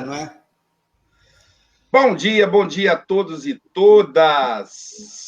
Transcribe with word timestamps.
não 0.00 0.14
é? 0.14 0.36
Bom 1.90 2.14
dia, 2.14 2.46
bom 2.46 2.66
dia 2.66 2.92
a 2.92 2.96
todos 2.96 3.46
e 3.46 3.60
todas. 3.74 4.70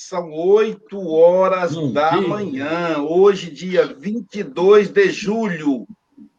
São 0.09 0.33
8 0.33 0.99
horas 1.11 1.75
bom 1.75 1.93
da 1.93 2.17
dia. 2.17 2.27
manhã, 2.27 2.99
hoje, 2.99 3.51
dia 3.51 3.87
22 3.87 4.89
de 4.89 5.11
julho 5.11 5.87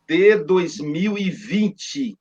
de 0.08 0.36
2020. 0.38 2.18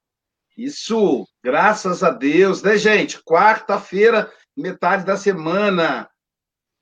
Isso, 0.57 1.27
graças 1.43 2.03
a 2.03 2.11
Deus, 2.11 2.63
né, 2.63 2.77
gente? 2.77 3.23
Quarta-feira, 3.25 4.31
metade 4.55 5.07
da 5.07 5.17
semana. 5.17 6.09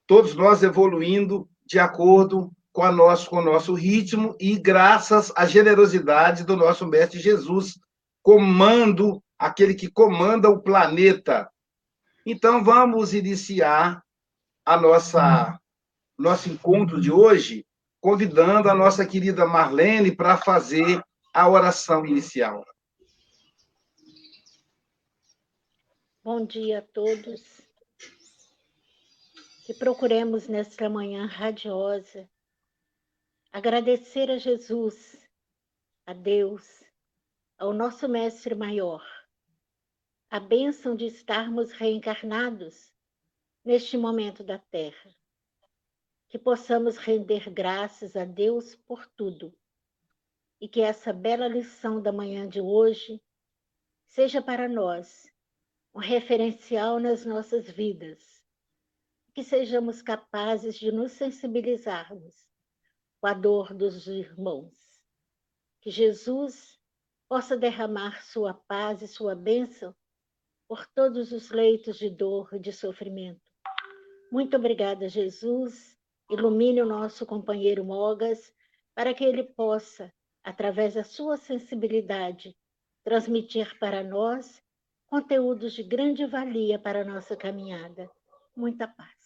Todos 0.06 0.34
nós 0.34 0.62
evoluindo 0.62 1.48
de 1.64 1.78
acordo 1.78 2.50
com, 2.72 2.82
a 2.82 2.90
nosso, 2.90 3.30
com 3.30 3.36
o 3.36 3.44
nosso 3.44 3.74
ritmo 3.74 4.34
e 4.40 4.58
graças 4.58 5.32
à 5.36 5.46
generosidade 5.46 6.44
do 6.44 6.56
nosso 6.56 6.86
Mestre 6.86 7.20
Jesus, 7.20 7.78
comando, 8.22 9.22
aquele 9.38 9.74
que 9.74 9.90
comanda 9.90 10.48
o 10.48 10.62
planeta. 10.62 11.50
Então, 12.24 12.62
vamos 12.62 13.12
iniciar 13.12 14.02
a 14.64 14.76
nossa 14.76 15.58
nosso 16.18 16.48
encontro 16.48 17.00
de 17.00 17.10
hoje, 17.10 17.66
convidando 18.00 18.70
a 18.70 18.74
nossa 18.74 19.04
querida 19.04 19.44
Marlene 19.44 20.14
para 20.14 20.36
fazer 20.36 21.02
a 21.34 21.48
oração 21.48 22.06
inicial. 22.06 22.64
Bom 26.22 26.46
dia 26.46 26.78
a 26.78 26.82
todos. 26.82 27.42
Que 29.66 29.74
procuremos 29.74 30.46
nesta 30.46 30.88
manhã 30.88 31.26
radiosa 31.26 32.28
agradecer 33.52 34.30
a 34.30 34.38
Jesus, 34.38 35.18
a 36.06 36.12
Deus, 36.12 36.81
ao 37.62 37.72
nosso 37.72 38.08
Mestre 38.08 38.56
Maior, 38.56 39.06
a 40.28 40.40
bênção 40.40 40.96
de 40.96 41.06
estarmos 41.06 41.70
reencarnados 41.70 42.92
neste 43.64 43.96
momento 43.96 44.42
da 44.42 44.58
Terra. 44.58 45.14
Que 46.28 46.40
possamos 46.40 46.96
render 46.96 47.48
graças 47.50 48.16
a 48.16 48.24
Deus 48.24 48.74
por 48.74 49.06
tudo 49.06 49.56
e 50.60 50.66
que 50.66 50.80
essa 50.80 51.12
bela 51.12 51.46
lição 51.46 52.02
da 52.02 52.10
manhã 52.10 52.48
de 52.48 52.60
hoje 52.60 53.22
seja 54.08 54.42
para 54.42 54.68
nós 54.68 55.32
um 55.94 56.00
referencial 56.00 56.98
nas 56.98 57.24
nossas 57.24 57.70
vidas. 57.70 58.42
Que 59.32 59.44
sejamos 59.44 60.02
capazes 60.02 60.76
de 60.76 60.90
nos 60.90 61.12
sensibilizarmos 61.12 62.44
com 63.20 63.28
a 63.28 63.32
dor 63.32 63.72
dos 63.72 64.08
irmãos. 64.08 64.74
Que 65.80 65.92
Jesus 65.92 66.81
possa 67.32 67.56
derramar 67.56 68.22
sua 68.22 68.52
paz 68.52 69.00
e 69.00 69.08
sua 69.08 69.34
bênção 69.34 69.94
por 70.68 70.86
todos 70.94 71.32
os 71.32 71.50
leitos 71.50 71.96
de 71.96 72.10
dor 72.10 72.50
e 72.52 72.58
de 72.58 72.74
sofrimento. 72.74 73.40
Muito 74.30 74.54
obrigada, 74.54 75.08
Jesus. 75.08 75.98
Ilumine 76.30 76.82
o 76.82 76.86
nosso 76.86 77.24
companheiro 77.24 77.86
Mogas 77.86 78.52
para 78.94 79.14
que 79.14 79.24
ele 79.24 79.44
possa, 79.44 80.12
através 80.44 80.92
da 80.92 81.04
sua 81.04 81.38
sensibilidade, 81.38 82.54
transmitir 83.02 83.78
para 83.78 84.04
nós 84.04 84.62
conteúdos 85.06 85.72
de 85.72 85.82
grande 85.82 86.26
valia 86.26 86.78
para 86.78 87.00
a 87.00 87.04
nossa 87.04 87.34
caminhada. 87.34 88.10
Muita 88.54 88.86
paz. 88.86 89.21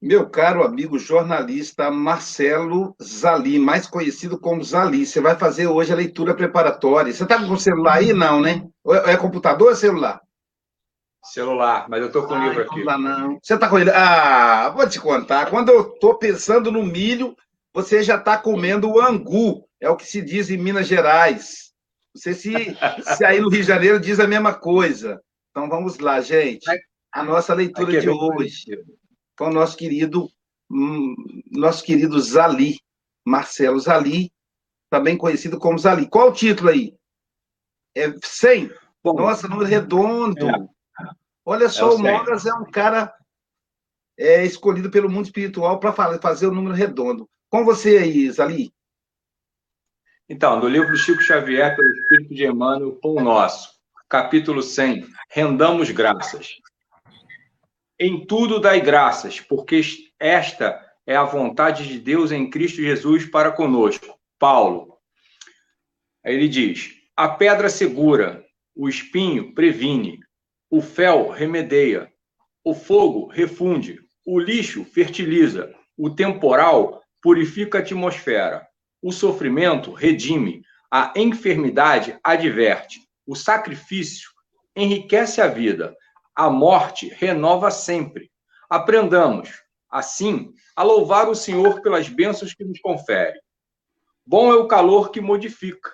Meu 0.00 0.28
caro 0.28 0.62
amigo 0.62 0.98
jornalista 0.98 1.90
Marcelo 1.90 2.94
Zali, 3.02 3.58
mais 3.58 3.86
conhecido 3.86 4.38
como 4.38 4.62
Zali, 4.62 5.06
você 5.06 5.22
vai 5.22 5.34
fazer 5.36 5.68
hoje 5.68 5.90
a 5.90 5.96
leitura 5.96 6.34
preparatória. 6.34 7.12
Você 7.12 7.22
está 7.22 7.38
com 7.38 7.54
o 7.54 7.58
celular 7.58 7.94
aí? 7.94 8.12
Não, 8.12 8.40
né? 8.40 8.62
É 9.06 9.16
computador 9.16 9.70
ou 9.70 9.74
celular? 9.74 10.20
Celular, 11.24 11.88
mas 11.88 12.00
eu 12.00 12.08
estou 12.08 12.26
com 12.26 12.34
o 12.34 12.42
livro 12.46 12.62
aqui. 12.62 12.84
Não, 12.84 12.98
não. 12.98 13.38
Você 13.42 13.54
está 13.54 13.68
com 13.68 13.78
ele? 13.78 13.90
Ah, 13.90 14.68
vou 14.68 14.86
te 14.86 15.00
contar. 15.00 15.48
Quando 15.48 15.70
eu 15.70 15.94
estou 15.94 16.18
pensando 16.18 16.70
no 16.70 16.84
milho, 16.84 17.34
você 17.72 18.02
já 18.02 18.16
está 18.16 18.36
comendo 18.36 18.90
o 18.90 19.00
angu. 19.00 19.66
É 19.80 19.88
o 19.88 19.96
que 19.96 20.06
se 20.06 20.20
diz 20.20 20.50
em 20.50 20.58
Minas 20.58 20.86
Gerais. 20.86 21.72
Não 22.14 22.20
sei 22.20 22.34
se, 22.34 22.52
se 23.16 23.24
aí 23.24 23.40
no 23.40 23.48
Rio 23.48 23.62
de 23.62 23.66
Janeiro 23.66 23.98
diz 23.98 24.20
a 24.20 24.26
mesma 24.26 24.52
coisa. 24.52 25.20
Então 25.50 25.70
vamos 25.70 25.98
lá, 25.98 26.20
gente. 26.20 26.66
A 27.10 27.24
nossa 27.24 27.54
leitura 27.54 27.98
de 27.98 28.10
hoje 28.10 28.78
com 29.36 29.46
o 29.46 29.52
nosso 29.52 29.76
querido, 29.76 30.30
hum, 30.70 31.14
nosso 31.50 31.84
querido 31.84 32.18
Zali, 32.20 32.78
Marcelo 33.24 33.78
Zali, 33.78 34.32
também 34.90 35.16
conhecido 35.16 35.58
como 35.58 35.78
Zali. 35.78 36.08
Qual 36.08 36.28
o 36.28 36.32
título 36.32 36.70
aí? 36.70 36.94
É 37.94 38.12
100? 38.22 38.70
Bom, 39.02 39.14
Nossa, 39.14 39.48
número 39.48 39.68
redondo. 39.68 40.48
É. 40.48 40.52
Olha 41.44 41.68
só, 41.68 41.90
é 41.90 41.94
o, 41.94 41.94
o 41.94 41.98
Mogas 41.98 42.46
é 42.46 42.54
um 42.54 42.64
cara 42.64 43.12
é, 44.18 44.44
escolhido 44.44 44.90
pelo 44.90 45.10
mundo 45.10 45.26
espiritual 45.26 45.78
para 45.78 45.92
fazer 46.18 46.46
o 46.46 46.54
número 46.54 46.74
redondo. 46.74 47.28
Com 47.48 47.64
você 47.64 47.98
aí, 47.98 48.30
Zali. 48.30 48.72
Então, 50.28 50.58
do 50.58 50.68
livro 50.68 50.96
Chico 50.96 51.22
Xavier, 51.22 51.76
pelo 51.76 51.88
Espírito 51.92 52.34
de 52.34 52.44
Emmanuel, 52.46 52.98
Pão 53.00 53.14
Nosso, 53.14 53.70
capítulo 54.08 54.60
100, 54.60 55.06
Rendamos 55.30 55.90
Graças. 55.90 56.56
Em 57.98 58.26
tudo 58.26 58.60
dai 58.60 58.80
graças, 58.80 59.40
porque 59.40 59.80
esta 60.20 60.78
é 61.06 61.16
a 61.16 61.24
vontade 61.24 61.88
de 61.88 61.98
Deus 61.98 62.30
em 62.30 62.50
Cristo 62.50 62.82
Jesus 62.82 63.24
para 63.24 63.50
conosco. 63.50 64.18
Paulo. 64.38 64.98
Ele 66.22 66.48
diz: 66.48 66.92
A 67.16 67.28
pedra 67.28 67.68
segura, 67.70 68.44
o 68.74 68.88
espinho 68.88 69.54
previne, 69.54 70.20
o 70.68 70.82
fel 70.82 71.30
remedeia, 71.30 72.12
o 72.62 72.74
fogo 72.74 73.28
refunde, 73.28 74.00
o 74.26 74.38
lixo 74.38 74.84
fertiliza, 74.84 75.72
o 75.96 76.10
temporal 76.10 77.02
purifica 77.22 77.78
a 77.78 77.80
atmosfera, 77.80 78.66
o 79.00 79.10
sofrimento 79.10 79.92
redime, 79.92 80.62
a 80.90 81.12
enfermidade 81.16 82.18
adverte, 82.22 83.00
o 83.26 83.34
sacrifício 83.34 84.30
enriquece 84.76 85.40
a 85.40 85.46
vida, 85.46 85.96
a 86.36 86.50
morte 86.50 87.08
renova 87.08 87.70
sempre. 87.70 88.30
Aprendamos, 88.68 89.62
assim, 89.90 90.52
a 90.76 90.82
louvar 90.82 91.30
o 91.30 91.34
Senhor 91.34 91.80
pelas 91.80 92.10
bênçãos 92.10 92.52
que 92.52 92.62
nos 92.62 92.78
confere. 92.80 93.40
Bom 94.24 94.52
é 94.52 94.56
o 94.56 94.68
calor 94.68 95.10
que 95.10 95.20
modifica. 95.20 95.90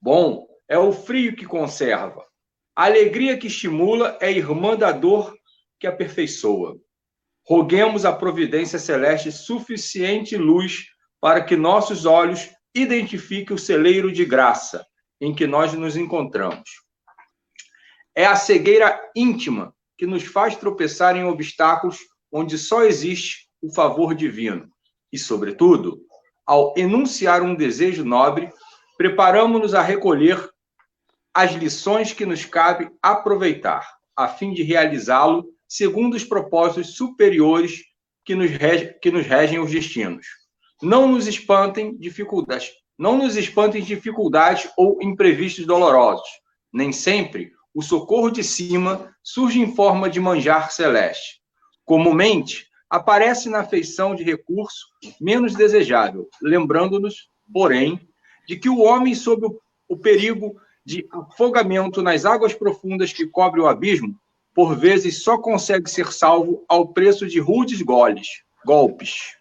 Bom 0.00 0.46
é 0.68 0.78
o 0.78 0.92
frio 0.92 1.34
que 1.34 1.44
conserva. 1.44 2.24
A 2.76 2.84
alegria 2.84 3.36
que 3.36 3.48
estimula 3.48 4.16
é 4.20 4.30
irmã 4.30 4.76
da 4.76 4.92
dor 4.92 5.34
que 5.80 5.86
aperfeiçoa. 5.86 6.76
Roguemos 7.44 8.04
a 8.04 8.12
providência 8.12 8.78
celeste 8.78 9.32
suficiente 9.32 10.36
luz 10.36 10.84
para 11.20 11.42
que 11.42 11.56
nossos 11.56 12.04
olhos 12.04 12.50
identifiquem 12.74 13.56
o 13.56 13.58
celeiro 13.58 14.12
de 14.12 14.24
graça 14.24 14.86
em 15.20 15.34
que 15.34 15.46
nós 15.46 15.72
nos 15.72 15.96
encontramos. 15.96 16.85
É 18.16 18.24
a 18.24 18.34
cegueira 18.34 18.98
íntima 19.14 19.74
que 19.98 20.06
nos 20.06 20.24
faz 20.24 20.56
tropeçar 20.56 21.16
em 21.16 21.24
obstáculos 21.24 21.98
onde 22.32 22.56
só 22.56 22.82
existe 22.82 23.46
o 23.60 23.70
favor 23.70 24.14
divino. 24.14 24.70
E, 25.12 25.18
sobretudo, 25.18 26.00
ao 26.46 26.72
enunciar 26.78 27.42
um 27.42 27.54
desejo 27.54 28.06
nobre, 28.06 28.50
preparamos-nos 28.96 29.74
a 29.74 29.82
recolher 29.82 30.48
as 31.34 31.52
lições 31.52 32.14
que 32.14 32.24
nos 32.24 32.46
cabe 32.46 32.90
aproveitar, 33.02 33.86
a 34.16 34.26
fim 34.26 34.54
de 34.54 34.62
realizá-lo 34.62 35.44
segundo 35.68 36.14
os 36.14 36.24
propósitos 36.24 36.96
superiores 36.96 37.82
que 38.24 38.34
nos, 38.34 38.50
rege, 38.50 38.98
que 39.02 39.10
nos 39.10 39.26
regem 39.26 39.58
os 39.58 39.70
destinos. 39.70 40.26
Não 40.82 41.06
nos 41.06 41.26
espantem 41.26 41.94
dificuldades, 41.98 42.70
não 42.98 43.18
nos 43.18 43.36
espantem 43.36 43.82
dificuldades 43.82 44.70
ou 44.76 45.02
imprevistos 45.02 45.66
dolorosos. 45.66 46.28
Nem 46.72 46.92
sempre 46.92 47.52
o 47.76 47.82
socorro 47.82 48.30
de 48.30 48.42
cima 48.42 49.14
surge 49.22 49.60
em 49.60 49.74
forma 49.74 50.08
de 50.08 50.18
manjar 50.18 50.72
celeste. 50.72 51.42
Comumente, 51.84 52.68
aparece 52.88 53.50
na 53.50 53.64
feição 53.64 54.14
de 54.14 54.24
recurso 54.24 54.86
menos 55.20 55.54
desejável, 55.54 56.26
lembrando-nos, 56.40 57.28
porém, 57.52 58.00
de 58.48 58.56
que 58.56 58.70
o 58.70 58.78
homem, 58.78 59.14
sob 59.14 59.46
o 59.86 59.94
perigo 59.94 60.56
de 60.86 61.06
afogamento 61.12 62.00
nas 62.00 62.24
águas 62.24 62.54
profundas 62.54 63.12
que 63.12 63.26
cobrem 63.26 63.62
o 63.62 63.68
abismo, 63.68 64.18
por 64.54 64.74
vezes 64.74 65.22
só 65.22 65.36
consegue 65.36 65.90
ser 65.90 66.10
salvo 66.10 66.64
ao 66.66 66.88
preço 66.88 67.26
de 67.26 67.40
rudes 67.40 67.82
goles, 67.82 68.42
golpes. 68.64 69.36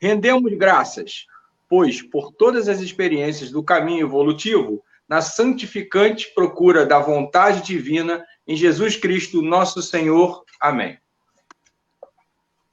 Rendemos 0.00 0.54
graças, 0.54 1.26
pois, 1.68 2.00
por 2.00 2.32
todas 2.32 2.66
as 2.66 2.80
experiências 2.80 3.50
do 3.50 3.62
caminho 3.62 4.06
evolutivo, 4.06 4.82
na 5.08 5.20
santificante 5.20 6.32
procura 6.34 6.84
da 6.84 6.98
vontade 6.98 7.62
divina 7.62 8.24
em 8.46 8.56
Jesus 8.56 8.96
Cristo, 8.96 9.42
nosso 9.42 9.82
Senhor. 9.82 10.44
Amém. 10.60 10.98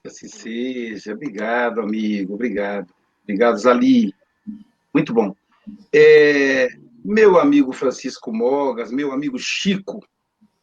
Assim 0.05 0.27
seja. 0.27 1.13
Obrigado, 1.13 1.79
amigo. 1.79 2.33
Obrigado. 2.33 2.93
Obrigado, 3.23 3.57
Zali. 3.57 4.13
Muito 4.93 5.13
bom. 5.13 5.33
É, 5.93 6.67
meu 7.03 7.39
amigo 7.39 7.71
Francisco 7.71 8.33
Mogas, 8.33 8.91
meu 8.91 9.11
amigo 9.11 9.39
Chico. 9.39 10.05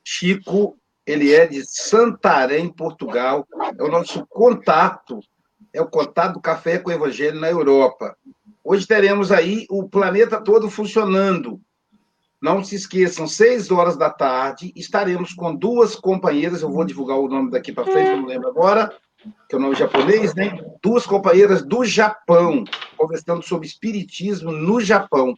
Chico, 0.05 0.77
ele 1.07 1.33
é 1.33 1.47
de 1.47 1.65
Santarém, 1.65 2.71
Portugal. 2.71 3.47
É 3.79 3.83
o 3.83 3.89
nosso 3.89 4.27
contato, 4.27 5.21
é 5.73 5.81
o 5.81 5.87
contato 5.87 6.35
do 6.35 6.41
Café 6.41 6.79
com 6.79 6.91
o 6.91 6.93
Evangelho 6.93 7.41
na 7.41 7.49
Europa. 7.51 8.17
Hoje 8.63 8.87
teremos 8.87 9.33
aí 9.33 9.67
o 9.71 9.89
planeta 9.89 10.41
todo 10.41 10.71
funcionando. 10.71 11.61
Não 12.41 12.65
se 12.65 12.75
esqueçam, 12.75 13.27
seis 13.27 13.71
horas 13.71 13.97
da 13.97 14.09
tarde, 14.09 14.73
estaremos 14.75 15.35
com 15.35 15.55
duas 15.55 15.95
companheiras, 15.95 16.63
eu 16.63 16.71
vou 16.71 16.85
divulgar 16.85 17.19
o 17.19 17.29
nome 17.29 17.51
daqui 17.51 17.71
para 17.71 17.85
frente, 17.85 18.17
não 18.17 18.27
lembro 18.27 18.49
agora, 18.49 18.91
que 19.47 19.55
é 19.55 19.59
o 19.59 19.61
nome 19.61 19.75
japonês, 19.75 20.35
né? 20.35 20.59
Duas 20.83 21.05
companheiras 21.05 21.63
do 21.63 21.85
Japão, 21.85 22.65
conversando 22.97 23.43
sobre 23.43 23.67
espiritismo 23.67 24.53
no 24.53 24.81
Japão. 24.81 25.35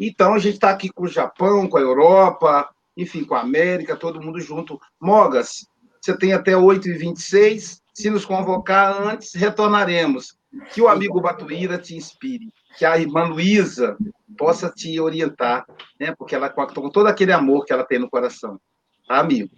Então, 0.00 0.34
a 0.34 0.38
gente 0.38 0.54
está 0.54 0.70
aqui 0.70 0.88
com 0.88 1.04
o 1.04 1.08
Japão, 1.08 1.68
com 1.68 1.78
a 1.78 1.80
Europa, 1.80 2.68
enfim, 2.96 3.24
com 3.24 3.36
a 3.36 3.40
América, 3.40 3.94
todo 3.94 4.20
mundo 4.20 4.40
junto. 4.40 4.80
Mogas, 5.00 5.64
você 6.02 6.16
tem 6.16 6.32
até 6.32 6.52
8h26. 6.52 7.80
Se 7.94 8.10
nos 8.10 8.24
convocar 8.24 9.00
antes, 9.00 9.34
retornaremos. 9.34 10.36
Que 10.74 10.82
o 10.82 10.88
amigo 10.88 11.20
Batuíra 11.20 11.78
te 11.78 11.94
inspire. 11.94 12.52
Que 12.76 12.84
a 12.84 12.98
irmã 12.98 13.24
Luísa 13.24 13.96
possa 14.36 14.68
te 14.68 14.98
orientar, 14.98 15.64
né? 16.00 16.14
Porque 16.16 16.34
ela 16.34 16.50
com 16.50 16.90
todo 16.90 17.06
aquele 17.06 17.32
amor 17.32 17.64
que 17.64 17.72
ela 17.72 17.84
tem 17.84 17.98
no 17.98 18.10
coração. 18.10 18.60
Tá, 19.06 19.18
amigo? 19.18 19.50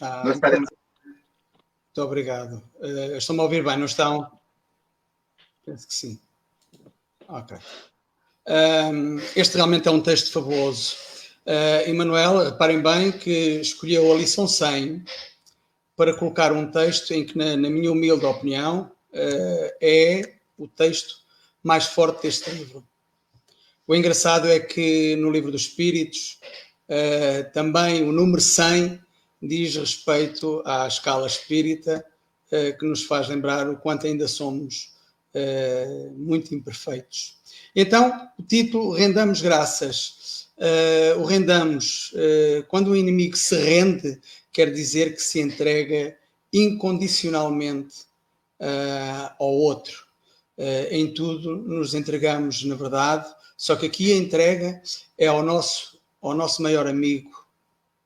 Ah, 0.00 0.22
Nós 0.24 0.34
estaremos. 0.34 0.68
Muito 1.04 2.08
obrigado. 2.08 2.62
Uh, 2.76 3.16
estão-me 3.16 3.40
a 3.40 3.44
ouvir 3.44 3.62
bem, 3.62 3.76
não 3.76 3.86
estão? 3.86 4.26
Penso 5.64 5.86
que 5.86 5.94
sim. 5.94 6.20
Ok. 7.28 7.56
Um, 8.46 9.18
este 9.36 9.56
realmente 9.56 9.88
é 9.88 9.90
um 9.90 10.00
texto 10.00 10.32
fabuloso. 10.32 10.96
Uh, 11.46 11.88
Emanuel, 11.88 12.44
reparem 12.44 12.82
bem 12.82 13.12
que 13.12 13.60
escolheu 13.60 14.12
a 14.12 14.16
lição 14.16 14.48
100 14.48 15.04
para 15.96 16.14
colocar 16.14 16.52
um 16.52 16.70
texto 16.70 17.12
em 17.12 17.24
que, 17.24 17.36
na, 17.36 17.56
na 17.56 17.70
minha 17.70 17.92
humilde 17.92 18.24
opinião, 18.24 18.90
uh, 19.12 19.70
é 19.80 20.34
o 20.58 20.66
texto 20.68 21.16
mais 21.62 21.86
forte 21.86 22.22
deste 22.22 22.50
livro. 22.50 22.84
O 23.86 23.94
engraçado 23.94 24.48
é 24.48 24.58
que 24.58 25.14
no 25.16 25.30
livro 25.30 25.50
dos 25.50 25.62
Espíritos 25.62 26.38
uh, 26.88 27.52
também 27.52 28.02
o 28.02 28.12
número 28.12 28.40
100 28.40 28.98
diz 29.42 29.76
respeito 29.76 30.62
à 30.64 30.86
escala 30.86 31.26
espírita, 31.26 32.04
uh, 32.50 32.78
que 32.78 32.86
nos 32.86 33.04
faz 33.04 33.28
lembrar 33.28 33.68
o 33.68 33.76
quanto 33.76 34.06
ainda 34.06 34.26
somos 34.26 34.92
uh, 35.34 36.10
muito 36.16 36.54
imperfeitos. 36.54 37.36
Então, 37.76 38.28
o 38.38 38.42
título 38.42 38.92
Rendamos 38.92 39.42
Graças. 39.42 40.48
o 41.18 41.24
rendamos, 41.24 42.14
quando 42.68 42.92
o 42.92 42.96
inimigo 42.96 43.36
se 43.36 43.56
rende, 43.56 44.20
quer 44.54 44.72
dizer 44.72 45.14
que 45.14 45.20
se 45.20 45.40
entrega 45.40 46.16
incondicionalmente 46.52 48.06
ao 49.38 49.50
outro. 49.50 50.06
em 50.90 51.12
tudo 51.12 51.56
nos 51.56 51.92
entregamos, 51.92 52.64
na 52.64 52.76
verdade, 52.76 53.26
só 53.56 53.76
que 53.76 53.86
aqui 53.86 54.12
a 54.12 54.16
entrega 54.16 54.80
é 55.18 55.26
ao 55.26 55.42
nosso, 55.42 55.98
ao 56.22 56.34
nosso 56.34 56.62
maior 56.62 56.86
amigo, 56.86 57.44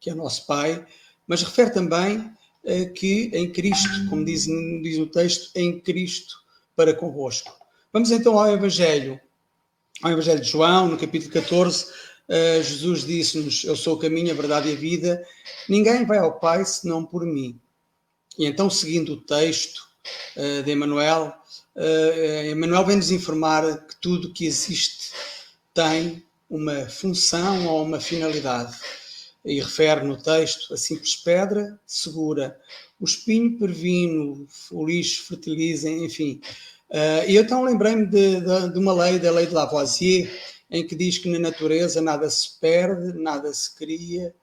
que 0.00 0.10
é 0.10 0.12
o 0.12 0.16
nosso 0.16 0.46
Pai, 0.46 0.84
mas 1.26 1.42
refere 1.42 1.70
também 1.70 2.32
eh, 2.64 2.86
que 2.86 3.30
em 3.32 3.50
Cristo, 3.50 4.08
como 4.08 4.24
diz, 4.24 4.44
diz 4.44 4.98
o 4.98 5.06
texto, 5.06 5.50
em 5.54 5.80
Cristo 5.80 6.36
para 6.76 6.94
convosco. 6.94 7.56
Vamos 7.92 8.10
então 8.10 8.38
ao 8.38 8.52
Evangelho, 8.52 9.20
ao 10.02 10.12
Evangelho 10.12 10.40
de 10.40 10.48
João, 10.48 10.88
no 10.88 10.98
capítulo 10.98 11.32
14, 11.32 11.86
eh, 12.28 12.62
Jesus 12.62 13.06
disse-nos: 13.06 13.64
Eu 13.64 13.74
sou 13.74 13.94
o 13.94 13.98
caminho, 13.98 14.30
a 14.30 14.34
verdade 14.34 14.68
e 14.68 14.72
a 14.72 14.76
vida, 14.76 15.26
ninguém 15.68 16.04
vai 16.04 16.18
ao 16.18 16.38
Pai 16.38 16.64
senão 16.64 17.04
por 17.04 17.24
mim. 17.24 17.58
E 18.38 18.46
então, 18.46 18.68
seguindo 18.68 19.14
o 19.14 19.20
texto 19.20 19.88
uh, 20.36 20.62
de 20.62 20.70
Emmanuel, 20.70 21.34
uh, 21.74 22.50
Emmanuel 22.50 22.86
vem 22.86 22.96
nos 22.96 23.10
informar 23.10 23.86
que 23.86 23.96
tudo 23.96 24.32
que 24.32 24.46
existe 24.46 25.12
tem 25.74 26.22
uma 26.48 26.86
função 26.88 27.66
ou 27.66 27.82
uma 27.82 28.00
finalidade. 28.00 28.76
E 29.44 29.60
refere 29.60 30.04
no 30.04 30.16
texto 30.16 30.72
a 30.74 30.76
simples 30.76 31.16
pedra 31.16 31.80
segura, 31.86 32.58
o 33.00 33.04
espinho 33.04 33.58
pervino, 33.58 34.46
o 34.70 34.86
lixo 34.86 35.24
fertiliza, 35.24 35.88
enfim. 35.88 36.40
Uh, 36.90 37.28
e 37.28 37.36
então 37.38 37.64
lembrei-me 37.64 38.06
de, 38.06 38.40
de, 38.40 38.72
de, 38.72 38.78
uma 38.78 38.92
lei, 38.92 39.18
da 39.18 39.30
lei 39.30 39.46
de 39.46 39.54
Lavoisier, 39.54 40.30
em 40.70 40.86
que 40.86 40.94
diz 40.94 41.18
que 41.18 41.28
na 41.28 41.38
natureza 41.38 42.00
nada 42.00 42.28
se 42.28 42.58
perde, 42.58 43.18
nada 43.18 43.52
se 43.52 43.74
cria, 43.74 44.34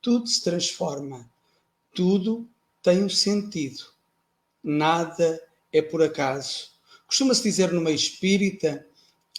tudo 0.00 0.26
se 0.26 0.42
transforma, 0.42 1.28
tudo 1.94 2.46
tem 2.82 3.04
um 3.04 3.08
sentido, 3.08 3.84
nada 4.62 5.42
é 5.72 5.80
por 5.80 6.02
acaso. 6.02 6.70
Costuma-se 7.06 7.42
dizer 7.42 7.72
meio 7.72 7.94
espírita 7.94 8.86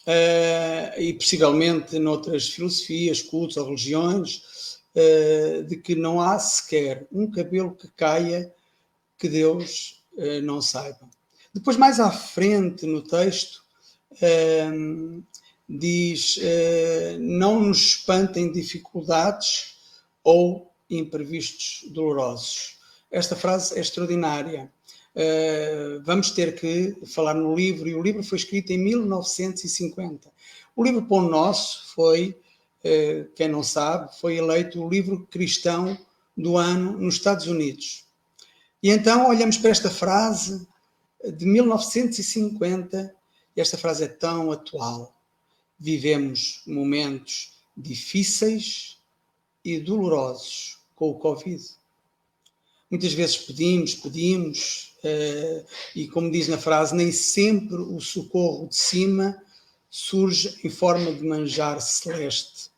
uh, 0.01 0.99
e 0.99 1.13
possivelmente 1.13 1.97
noutras 1.99 2.49
filosofias, 2.49 3.21
cultos 3.21 3.57
ou 3.57 3.65
religiões, 3.65 4.79
uh, 4.95 5.63
de 5.63 5.77
que 5.77 5.95
não 5.95 6.19
há 6.19 6.37
sequer 6.37 7.07
um 7.11 7.29
cabelo 7.29 7.75
que 7.75 7.87
caia 7.89 8.53
que 9.17 9.29
Deus 9.29 10.03
uh, 10.13 10.41
não 10.43 10.61
saiba. 10.61 11.09
Depois, 11.53 11.77
mais 11.77 11.99
à 11.99 12.11
frente 12.11 12.85
no 12.85 13.01
texto, 13.01 13.61
diz: 15.77 16.39
Não 17.19 17.59
nos 17.59 17.77
espantem 17.77 18.51
dificuldades 18.51 19.75
ou 20.23 20.71
imprevistos 20.89 21.85
dolorosos. 21.89 22.77
Esta 23.09 23.35
frase 23.35 23.77
é 23.77 23.81
extraordinária. 23.81 24.71
Uh, 25.13 26.01
vamos 26.03 26.31
ter 26.31 26.55
que 26.55 26.95
falar 27.05 27.33
no 27.33 27.53
livro, 27.53 27.87
e 27.87 27.95
o 27.95 28.01
livro 28.01 28.23
foi 28.23 28.37
escrito 28.37 28.71
em 28.71 28.77
1950. 28.77 30.31
O 30.75 30.83
livro 30.83 31.01
Pão 31.03 31.27
Nosso 31.27 31.93
foi, 31.93 32.39
uh, 32.85 33.29
quem 33.35 33.49
não 33.49 33.63
sabe, 33.63 34.17
foi 34.19 34.37
eleito 34.37 34.81
o 34.81 34.89
livro 34.89 35.27
cristão 35.29 35.97
do 36.37 36.55
ano 36.57 36.97
nos 36.97 37.15
Estados 37.15 37.47
Unidos. 37.47 38.05
E 38.81 38.89
então 38.89 39.29
olhamos 39.29 39.57
para 39.57 39.69
esta 39.69 39.89
frase 39.89 40.65
de 41.23 41.45
1950 41.45 43.13
e 43.55 43.61
esta 43.61 43.77
frase 43.77 44.05
é 44.05 44.07
tão 44.07 44.51
atual. 44.51 45.13
Vivemos 45.81 46.61
momentos 46.65 47.53
difíceis 47.75 48.99
e 49.65 49.79
dolorosos 49.79 50.77
com 50.95 51.09
o 51.09 51.19
Covid. 51.19 51.61
Muitas 52.89 53.13
vezes 53.13 53.37
pedimos, 53.37 53.95
pedimos, 53.95 54.91
Uh, 55.03 55.65
e 55.95 56.07
como 56.07 56.31
diz 56.31 56.47
na 56.47 56.59
frase, 56.59 56.95
nem 56.95 57.11
sempre 57.11 57.75
o 57.75 57.99
socorro 57.99 58.67
de 58.67 58.75
cima 58.75 59.35
surge 59.89 60.59
em 60.63 60.69
forma 60.69 61.11
de 61.11 61.23
manjar 61.23 61.81
celeste. 61.81 62.69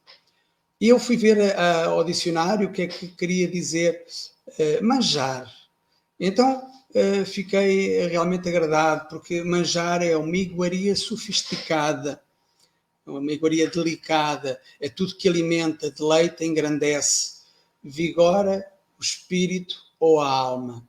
E 0.79 0.87
eu 0.87 0.97
fui 0.97 1.17
ver 1.17 1.53
a, 1.57 1.85
ao 1.85 2.03
dicionário 2.03 2.69
o 2.69 2.71
que 2.71 2.83
é 2.83 2.87
que 2.87 3.09
queria 3.09 3.45
dizer 3.47 4.05
uh, 4.47 4.83
manjar. 4.83 5.53
Então 6.19 6.71
fiquei 7.25 8.05
realmente 8.05 8.47
agradado, 8.47 9.09
porque 9.09 9.43
manjar 9.43 10.03
é 10.03 10.15
uma 10.15 10.37
iguaria 10.37 10.95
sofisticada, 10.95 12.21
uma 13.05 13.31
iguaria 13.31 13.69
delicada, 13.69 14.59
é 14.79 14.89
tudo 14.89 15.15
que 15.15 15.27
alimenta, 15.27 15.91
deleita, 15.91 16.45
engrandece, 16.45 17.41
vigora 17.83 18.65
o 18.99 19.03
espírito 19.03 19.75
ou 19.99 20.19
a 20.19 20.29
alma. 20.29 20.87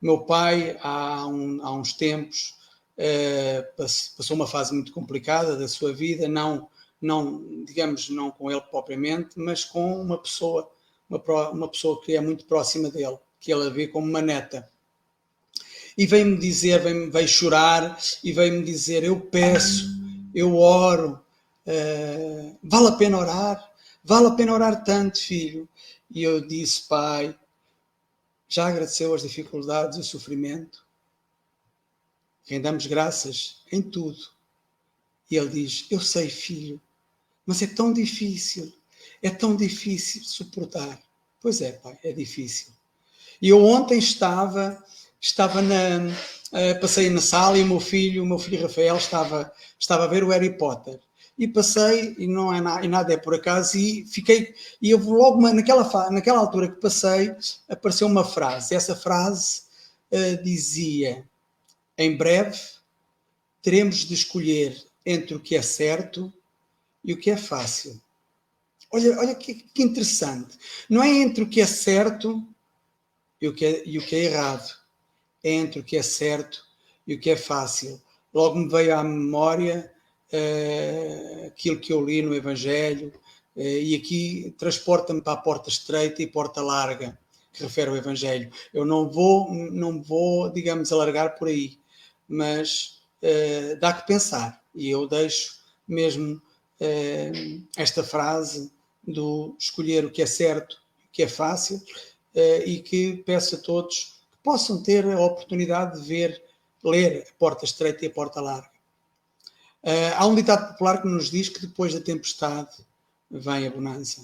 Meu 0.00 0.20
pai, 0.20 0.76
há, 0.80 1.26
um, 1.26 1.58
há 1.62 1.72
uns 1.72 1.94
tempos, 1.94 2.54
eh, 2.96 3.62
passou 3.76 4.36
uma 4.36 4.46
fase 4.46 4.72
muito 4.74 4.92
complicada 4.92 5.56
da 5.56 5.66
sua 5.66 5.92
vida, 5.92 6.28
não, 6.28 6.68
não, 7.00 7.64
digamos, 7.64 8.08
não 8.10 8.30
com 8.30 8.50
ele 8.50 8.60
propriamente, 8.60 9.30
mas 9.36 9.64
com 9.64 10.00
uma 10.00 10.18
pessoa, 10.18 10.70
uma, 11.08 11.50
uma 11.50 11.68
pessoa 11.68 12.00
que 12.02 12.14
é 12.14 12.20
muito 12.20 12.44
próxima 12.44 12.90
dele, 12.90 13.18
que 13.40 13.52
ele 13.52 13.70
vê 13.70 13.88
como 13.88 14.06
uma 14.06 14.22
neta. 14.22 14.68
E 15.96 16.04
veio-me 16.06 16.36
dizer, 16.36 16.82
veio, 16.82 17.10
veio 17.10 17.28
chorar 17.28 17.98
e 18.22 18.30
veio-me 18.30 18.62
dizer: 18.62 19.02
Eu 19.02 19.18
peço, 19.18 19.86
eu 20.34 20.56
oro, 20.56 21.18
uh, 21.66 22.58
vale 22.62 22.88
a 22.88 22.92
pena 22.92 23.18
orar? 23.18 23.72
Vale 24.04 24.28
a 24.28 24.30
pena 24.32 24.52
orar 24.52 24.84
tanto, 24.84 25.18
filho? 25.18 25.68
E 26.10 26.22
eu 26.22 26.46
disse, 26.46 26.82
pai, 26.88 27.36
já 28.48 28.68
agradeceu 28.68 29.14
as 29.14 29.22
dificuldades 29.22 29.98
e 29.98 30.00
o 30.00 30.04
sofrimento? 30.04 30.86
Rendamos 32.44 32.86
graças 32.86 33.62
em 33.72 33.82
tudo. 33.82 34.36
E 35.30 35.36
ele 35.36 35.48
diz: 35.48 35.86
Eu 35.90 36.00
sei, 36.00 36.28
filho, 36.28 36.80
mas 37.44 37.60
é 37.60 37.66
tão 37.66 37.92
difícil, 37.92 38.72
é 39.20 39.30
tão 39.30 39.56
difícil 39.56 40.22
suportar. 40.22 41.00
Pois 41.40 41.60
é, 41.60 41.72
pai, 41.72 41.98
é 42.04 42.12
difícil. 42.12 42.72
E 43.42 43.48
eu 43.48 43.64
ontem 43.64 43.98
estava, 43.98 44.82
estava 45.20 45.60
na, 45.60 46.06
uh, 46.06 46.80
passei 46.80 47.10
na 47.10 47.20
sala 47.20 47.58
e 47.58 47.62
o 47.62 47.66
meu 47.66 47.80
filho, 47.80 48.22
o 48.22 48.26
meu 48.26 48.38
filho 48.38 48.62
Rafael, 48.62 48.96
estava, 48.96 49.52
estava 49.78 50.04
a 50.04 50.08
ver 50.08 50.22
o 50.22 50.28
Harry 50.28 50.56
Potter. 50.56 51.00
E 51.38 51.46
passei, 51.46 52.14
e 52.18 52.26
não 52.26 52.52
é 52.52 52.60
nada, 52.60 52.84
e 52.84 52.88
nada 52.88 53.12
é 53.12 53.16
por 53.16 53.34
acaso, 53.34 53.76
e 53.76 54.06
fiquei, 54.06 54.54
e 54.80 54.90
eu 54.90 54.98
logo 54.98 55.40
naquela, 55.40 56.10
naquela 56.10 56.38
altura 56.38 56.68
que 56.68 56.80
passei, 56.80 57.34
apareceu 57.68 58.06
uma 58.06 58.24
frase. 58.24 58.74
Essa 58.74 58.96
frase 58.96 59.62
uh, 60.10 60.42
dizia: 60.42 61.28
Em 61.98 62.16
breve 62.16 62.58
teremos 63.60 63.96
de 64.06 64.14
escolher 64.14 64.82
entre 65.04 65.34
o 65.34 65.40
que 65.40 65.56
é 65.56 65.62
certo 65.62 66.32
e 67.04 67.12
o 67.12 67.16
que 67.16 67.30
é 67.30 67.36
fácil. 67.36 68.00
Olha, 68.92 69.18
olha 69.18 69.34
que, 69.34 69.54
que 69.54 69.82
interessante. 69.82 70.56
Não 70.88 71.02
é 71.02 71.08
entre 71.08 71.42
o 71.42 71.48
que 71.48 71.60
é 71.60 71.66
certo 71.66 72.46
e 73.40 73.48
o 73.48 73.54
que 73.54 73.64
é, 73.64 73.82
e 73.84 73.98
o 73.98 74.06
que 74.06 74.16
é 74.16 74.24
errado. 74.24 74.72
É 75.44 75.50
entre 75.50 75.80
o 75.80 75.84
que 75.84 75.96
é 75.96 76.02
certo 76.02 76.64
e 77.06 77.14
o 77.14 77.20
que 77.20 77.30
é 77.30 77.36
fácil. 77.36 78.00
Logo 78.32 78.56
me 78.56 78.68
veio 78.68 78.96
à 78.96 79.02
memória 79.02 79.92
uh, 80.32 81.46
aquilo 81.46 81.78
que 81.78 81.92
eu 81.92 82.04
li 82.04 82.22
no 82.22 82.34
Evangelho, 82.34 83.12
uh, 83.56 83.60
e 83.60 83.94
aqui 83.94 84.54
transporta-me 84.58 85.20
para 85.20 85.34
a 85.34 85.42
porta 85.42 85.68
estreita 85.68 86.22
e 86.22 86.26
porta 86.26 86.60
larga, 86.60 87.18
que 87.52 87.62
refere 87.62 87.90
ao 87.90 87.96
Evangelho. 87.96 88.50
Eu 88.72 88.84
não 88.84 89.08
vou, 89.08 89.52
não 89.52 90.02
vou, 90.02 90.50
digamos, 90.50 90.92
alargar 90.92 91.38
por 91.38 91.48
aí, 91.48 91.78
mas 92.28 93.00
uh, 93.22 93.78
dá 93.80 93.92
que 93.92 94.06
pensar, 94.06 94.62
e 94.74 94.90
eu 94.90 95.06
deixo 95.06 95.56
mesmo 95.86 96.42
esta 97.74 98.04
frase 98.04 98.70
do 99.02 99.56
escolher 99.58 100.04
o 100.04 100.10
que 100.10 100.20
é 100.20 100.26
certo, 100.26 100.74
o 100.74 101.10
que 101.10 101.22
é 101.22 101.28
fácil, 101.28 101.80
e 102.66 102.80
que 102.80 103.22
peço 103.24 103.54
a 103.54 103.58
todos 103.58 104.20
que 104.30 104.38
possam 104.44 104.82
ter 104.82 105.06
a 105.06 105.18
oportunidade 105.18 105.98
de 105.98 106.06
ver, 106.06 106.42
ler 106.84 107.26
a 107.26 107.38
porta 107.38 107.64
estreita 107.64 108.04
e 108.04 108.08
a 108.08 108.10
porta 108.10 108.42
larga. 108.42 108.75
Uh, 109.86 110.14
há 110.16 110.26
um 110.26 110.34
ditado 110.34 110.72
popular 110.72 111.00
que 111.00 111.06
nos 111.06 111.30
diz 111.30 111.48
que 111.48 111.60
depois 111.60 111.94
da 111.94 112.00
tempestade 112.00 112.74
vem 113.30 113.68
a 113.68 113.70
bonança. 113.70 114.20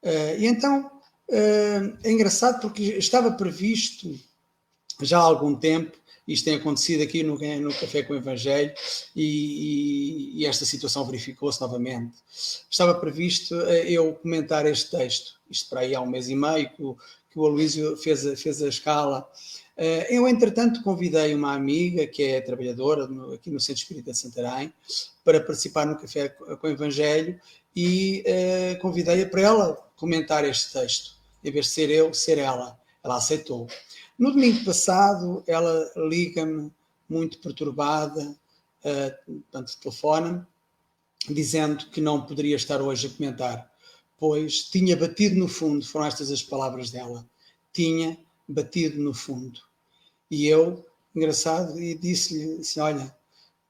Uh, 0.00 0.38
e 0.38 0.46
então 0.46 0.86
uh, 1.28 1.98
é 2.04 2.12
engraçado 2.12 2.60
porque 2.60 2.82
estava 2.82 3.32
previsto 3.32 4.16
já 5.00 5.18
há 5.18 5.22
algum 5.22 5.52
tempo, 5.56 5.98
isto 6.26 6.44
tem 6.44 6.54
acontecido 6.54 7.02
aqui 7.02 7.22
no, 7.22 7.36
no 7.36 7.74
Café 7.74 8.02
com 8.02 8.12
o 8.12 8.16
Evangelho, 8.16 8.72
e, 9.14 9.22
e, 9.24 10.40
e 10.40 10.46
esta 10.46 10.64
situação 10.64 11.04
verificou-se 11.04 11.60
novamente. 11.60 12.14
Estava 12.70 12.94
previsto 12.94 13.54
eu 13.54 14.14
comentar 14.14 14.66
este 14.66 14.90
texto, 14.90 15.40
isto 15.50 15.68
para 15.68 15.80
aí 15.80 15.94
há 15.94 16.00
um 16.00 16.06
mês 16.06 16.28
e 16.28 16.34
meio, 16.34 16.70
que 16.70 16.82
o, 16.82 16.96
que 17.30 17.38
o 17.38 17.46
Aloísio 17.46 17.96
fez, 17.96 18.26
a, 18.26 18.36
fez 18.36 18.62
a 18.62 18.68
escala 18.68 19.28
eh, 19.76 20.06
eu, 20.10 20.28
entretanto, 20.28 20.82
convidei 20.82 21.34
uma 21.34 21.54
amiga 21.54 22.06
que 22.06 22.22
é 22.22 22.40
trabalhadora 22.40 23.06
no, 23.06 23.32
aqui 23.32 23.50
no 23.50 23.58
Centro 23.58 23.82
Espírita 23.82 24.12
de 24.12 24.18
Santarém 24.18 24.72
para 25.24 25.40
participar 25.40 25.86
no 25.86 25.98
Café 25.98 26.28
com 26.28 26.66
o 26.66 26.70
Evangelho 26.70 27.40
e 27.74 28.22
uh, 28.26 28.80
convidei-a 28.80 29.26
para 29.26 29.40
ela 29.40 29.90
comentar 29.96 30.44
este 30.44 30.72
texto, 30.72 31.16
em 31.42 31.50
vez 31.50 31.66
de 31.66 31.72
ser 31.72 31.90
eu, 31.90 32.12
ser 32.12 32.36
ela. 32.38 32.78
Ela 33.02 33.16
aceitou. 33.16 33.66
No 34.22 34.30
domingo 34.30 34.64
passado, 34.64 35.42
ela 35.48 35.90
liga-me 35.96 36.70
muito 37.08 37.40
perturbada, 37.40 38.22
uh, 38.84 39.32
portanto, 39.32 39.76
telefona-me, 39.80 40.46
dizendo 41.28 41.86
que 41.86 42.00
não 42.00 42.24
poderia 42.24 42.54
estar 42.54 42.80
hoje 42.80 43.08
a 43.08 43.10
comentar, 43.10 43.68
pois 44.16 44.62
tinha 44.70 44.96
batido 44.96 45.34
no 45.34 45.48
fundo, 45.48 45.84
foram 45.84 46.06
estas 46.06 46.30
as 46.30 46.40
palavras 46.40 46.92
dela, 46.92 47.28
tinha 47.72 48.16
batido 48.46 49.02
no 49.02 49.12
fundo. 49.12 49.58
E 50.30 50.46
eu, 50.46 50.86
engraçado, 51.16 51.76
e 51.80 51.92
disse-lhe 51.92 52.60
assim: 52.60 52.78
Olha, 52.78 53.12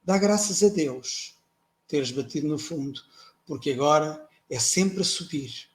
dá 0.05 0.19
graças 0.19 0.63
a 0.63 0.69
Deus 0.69 1.35
teres 1.89 2.11
batido 2.11 2.47
no 2.47 2.59
fundo, 2.59 3.01
porque 3.47 3.71
agora 3.71 4.23
é 4.51 4.59
sempre 4.59 5.01
a 5.01 5.05
subir. 5.05 5.67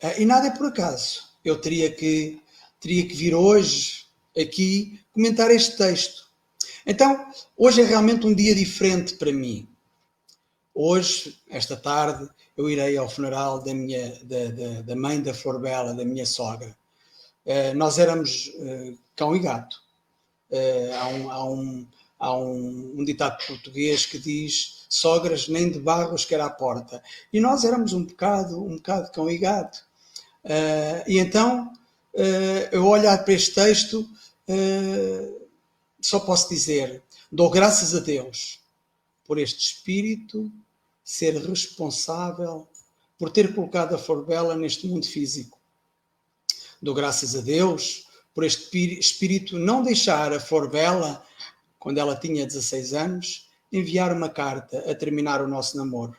Ah, 0.00 0.16
e 0.20 0.24
nada 0.24 0.46
é 0.46 0.50
por 0.56 0.66
acaso. 0.66 1.24
Eu 1.44 1.60
teria 1.60 1.90
que, 1.90 2.40
teria 2.80 3.06
que 3.06 3.14
vir 3.14 3.34
hoje 3.34 4.04
aqui 4.36 5.00
comentar 5.12 5.50
este 5.50 5.76
texto. 5.76 6.26
Então, 6.86 7.26
hoje 7.56 7.82
é 7.82 7.84
realmente 7.84 8.26
um 8.26 8.34
dia 8.34 8.54
diferente 8.54 9.14
para 9.14 9.32
mim. 9.32 9.68
Hoje, 10.74 11.38
esta 11.48 11.76
tarde, 11.76 12.28
eu 12.56 12.68
irei 12.68 12.96
ao 12.96 13.08
funeral 13.08 13.62
da, 13.62 13.74
minha, 13.74 14.10
da, 14.22 14.46
da, 14.48 14.82
da 14.82 14.96
mãe 14.96 15.20
da 15.20 15.34
Flor 15.34 15.58
Bela, 15.58 15.94
da 15.94 16.04
minha 16.04 16.26
sogra. 16.26 16.76
Eh, 17.46 17.72
nós 17.74 17.96
éramos 17.98 18.48
uh, 18.56 18.98
cão 19.14 19.34
e 19.36 19.38
gato. 19.38 19.76
Uh, 20.50 20.94
há 20.94 21.08
um, 21.08 21.30
há, 21.30 21.44
um, 21.44 21.86
há 22.18 22.36
um, 22.36 22.94
um, 22.98 23.04
ditado 23.04 23.38
português 23.46 24.04
que 24.04 24.18
diz 24.18 24.84
sogras 24.88 25.48
nem 25.48 25.70
de 25.70 25.78
barros 25.78 26.24
quer 26.24 26.40
à 26.40 26.50
porta. 26.50 27.00
E 27.32 27.40
nós 27.40 27.64
éramos 27.64 27.92
um 27.92 28.04
bocado, 28.04 28.60
um 28.62 28.76
bocado 28.76 29.12
cão 29.12 29.30
e 29.30 29.38
gato. 29.38 29.78
e 31.06 31.18
então, 31.18 31.72
eu 32.72 32.86
olhar 32.86 33.24
para 33.24 33.34
este 33.34 33.54
texto, 33.54 34.08
só 36.00 36.20
posso 36.20 36.48
dizer, 36.48 37.02
dou 37.30 37.50
graças 37.50 37.94
a 37.94 38.00
Deus 38.00 38.60
por 39.24 39.38
este 39.38 39.58
espírito 39.58 40.50
ser 41.04 41.36
responsável 41.36 42.66
por 43.18 43.30
ter 43.30 43.54
colocado 43.54 43.94
a 43.94 43.98
Forbela 43.98 44.56
neste 44.56 44.86
mundo 44.86 45.06
físico 45.06 45.56
Dou 46.80 46.94
graças 46.94 47.34
a 47.34 47.40
Deus 47.40 48.06
por 48.34 48.44
este 48.44 48.98
espírito 48.98 49.58
não 49.58 49.82
deixar 49.82 50.32
a 50.32 50.38
Forbela, 50.38 51.24
quando 51.78 51.98
ela 51.98 52.14
tinha 52.14 52.46
16 52.46 52.92
anos, 52.92 53.50
enviar 53.72 54.12
uma 54.12 54.28
carta 54.28 54.90
a 54.90 54.94
terminar 54.94 55.42
o 55.42 55.48
nosso 55.48 55.76
namoro. 55.76 56.16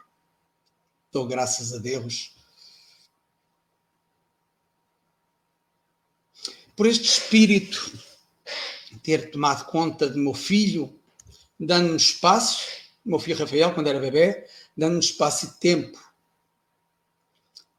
Dou 1.11 1.27
graças 1.27 1.73
a 1.73 1.77
Deus 1.77 2.35
por 6.77 6.85
este 6.85 7.05
espírito 7.05 7.91
ter 9.03 9.31
tomado 9.31 9.65
conta 9.65 10.07
do 10.07 10.19
meu 10.19 10.33
filho, 10.33 10.97
dando-me 11.59 11.97
espaço, 11.97 12.65
meu 13.03 13.19
filho 13.19 13.37
Rafael, 13.37 13.73
quando 13.73 13.87
era 13.87 13.99
bebê, 13.99 14.47
dando-me 14.75 14.99
espaço 14.99 15.45
e 15.45 15.49
tempo 15.59 15.97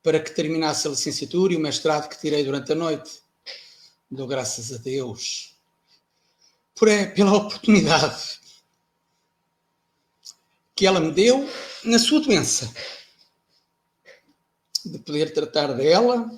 para 0.02 0.18
que 0.18 0.30
terminasse 0.30 0.86
a 0.86 0.90
licenciatura 0.90 1.52
e 1.52 1.56
o 1.56 1.60
mestrado 1.60 2.08
que 2.08 2.18
tirei 2.18 2.42
durante 2.44 2.72
a 2.72 2.74
noite. 2.74 3.22
Dou 4.10 4.26
graças 4.26 4.72
a 4.72 4.78
Deus 4.78 5.54
por, 6.74 6.88
é, 6.88 7.06
pela 7.06 7.34
oportunidade 7.34 8.40
que 10.74 10.86
ela 10.86 11.00
me 11.00 11.12
deu 11.12 11.48
na 11.84 11.98
sua 11.98 12.20
doença 12.20 12.72
de 14.84 14.98
poder 14.98 15.32
tratar 15.32 15.72
dela. 15.74 16.30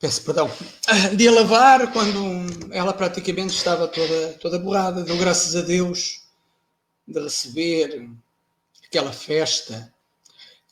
Peço 0.00 0.24
perdão, 0.24 0.50
de 1.14 1.28
a 1.28 1.30
lavar 1.30 1.92
quando 1.92 2.72
ela 2.72 2.90
praticamente 2.94 3.54
estava 3.54 3.86
toda, 3.86 4.32
toda 4.40 4.58
borrada. 4.58 5.04
Dou 5.04 5.18
graças 5.18 5.54
a 5.54 5.60
Deus 5.60 6.22
de 7.06 7.20
receber 7.20 8.08
aquela 8.82 9.12
festa, 9.12 9.92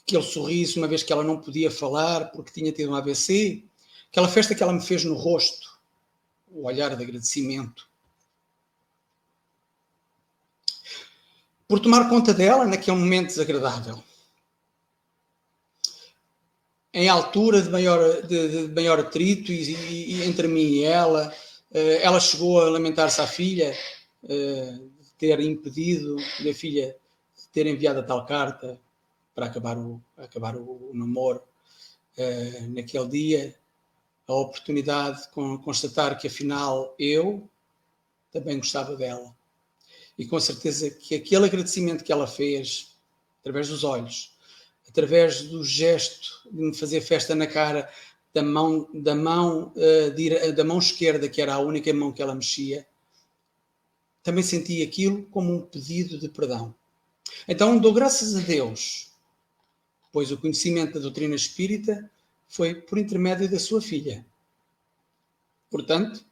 aquele 0.00 0.23
sorriso, 0.23 0.80
uma 0.80 0.88
vez 0.88 1.02
que 1.02 1.12
ela 1.12 1.23
não 1.23 1.38
podia 1.38 1.70
falar 1.70 2.30
porque 2.30 2.52
tinha 2.52 2.73
tido 2.73 2.90
um 2.90 2.94
AVC, 2.94 3.62
aquela 4.11 4.28
festa 4.28 4.54
que 4.54 4.62
ela 4.62 4.73
me 4.73 4.80
fez 4.80 5.04
no 5.04 5.14
rosto, 5.14 5.78
o 6.50 6.66
olhar 6.66 6.97
de 6.97 7.02
agradecimento. 7.02 7.87
Por 11.68 11.80
tomar 11.80 12.08
conta 12.08 12.32
dela 12.32 12.64
naquele 12.64 12.97
momento 12.97 13.26
desagradável. 13.26 14.02
Em 16.92 17.09
altura 17.09 17.61
de 17.61 17.68
maior, 17.68 18.23
de, 18.23 18.66
de 18.66 18.75
maior 18.75 18.99
atrito 18.99 19.52
e, 19.52 19.75
e, 19.75 20.25
entre 20.25 20.49
mim 20.49 20.61
e 20.61 20.85
ela, 20.85 21.33
eh, 21.71 22.00
ela 22.02 22.18
chegou 22.18 22.61
a 22.61 22.71
lamentar-se 22.71 23.21
à 23.21 23.26
filha 23.26 23.76
eh, 24.25 24.78
de 25.00 25.12
ter 25.18 25.38
impedido 25.40 26.16
da 26.42 26.54
filha 26.54 26.97
ter 27.52 27.66
enviado 27.66 28.00
a 28.00 28.02
tal 28.02 28.25
carta 28.25 28.80
para 29.35 29.47
acabar 29.47 29.78
o, 29.78 30.00
acabar 30.16 30.57
o, 30.57 30.90
namoro 30.92 31.42
uh, 32.18 32.68
naquele 32.75 33.09
dia, 33.09 33.54
a 34.26 34.35
oportunidade 34.35 35.23
de 35.23 35.28
constatar 35.28 36.18
que 36.18 36.26
afinal 36.26 36.95
eu 36.99 37.49
também 38.33 38.59
gostava 38.59 38.97
dela. 38.97 39.35
E 40.18 40.26
com 40.26 40.38
certeza 40.40 40.90
que 40.90 41.14
aquele 41.14 41.47
agradecimento 41.47 42.04
que 42.04 42.12
ela 42.12 42.26
fez, 42.26 42.97
através 43.40 43.68
dos 43.68 43.85
olhos, 43.85 44.37
através 44.88 45.42
do 45.42 45.64
gesto 45.64 46.49
de 46.50 46.61
me 46.61 46.75
fazer 46.75 47.00
festa 47.00 47.35
na 47.35 47.47
cara 47.47 47.90
da 48.33 48.42
mão, 48.42 48.88
da 48.95 49.14
mão, 49.14 49.73
uh, 49.76 50.52
da 50.52 50.64
mão 50.64 50.78
esquerda, 50.78 51.28
que 51.28 51.40
era 51.40 51.54
a 51.54 51.59
única 51.59 51.92
mão 51.92 52.12
que 52.12 52.23
ela 52.23 52.35
mexia, 52.35 52.87
também 54.23 54.42
senti 54.42 54.83
aquilo 54.83 55.25
como 55.25 55.52
um 55.54 55.61
pedido 55.61 56.18
de 56.18 56.28
perdão. 56.28 56.75
Então 57.47 57.78
dou 57.78 57.92
graças 57.92 58.37
a 58.37 58.40
Deus, 58.40 59.12
pois 60.12 60.30
o 60.30 60.38
conhecimento 60.38 60.95
da 60.95 61.00
doutrina 61.00 61.35
espírita 61.35 62.11
foi 62.49 62.75
por 62.75 62.99
intermédio 62.99 63.50
da 63.50 63.59
sua 63.59 63.80
filha. 63.80 64.26
Portanto, 65.71 66.25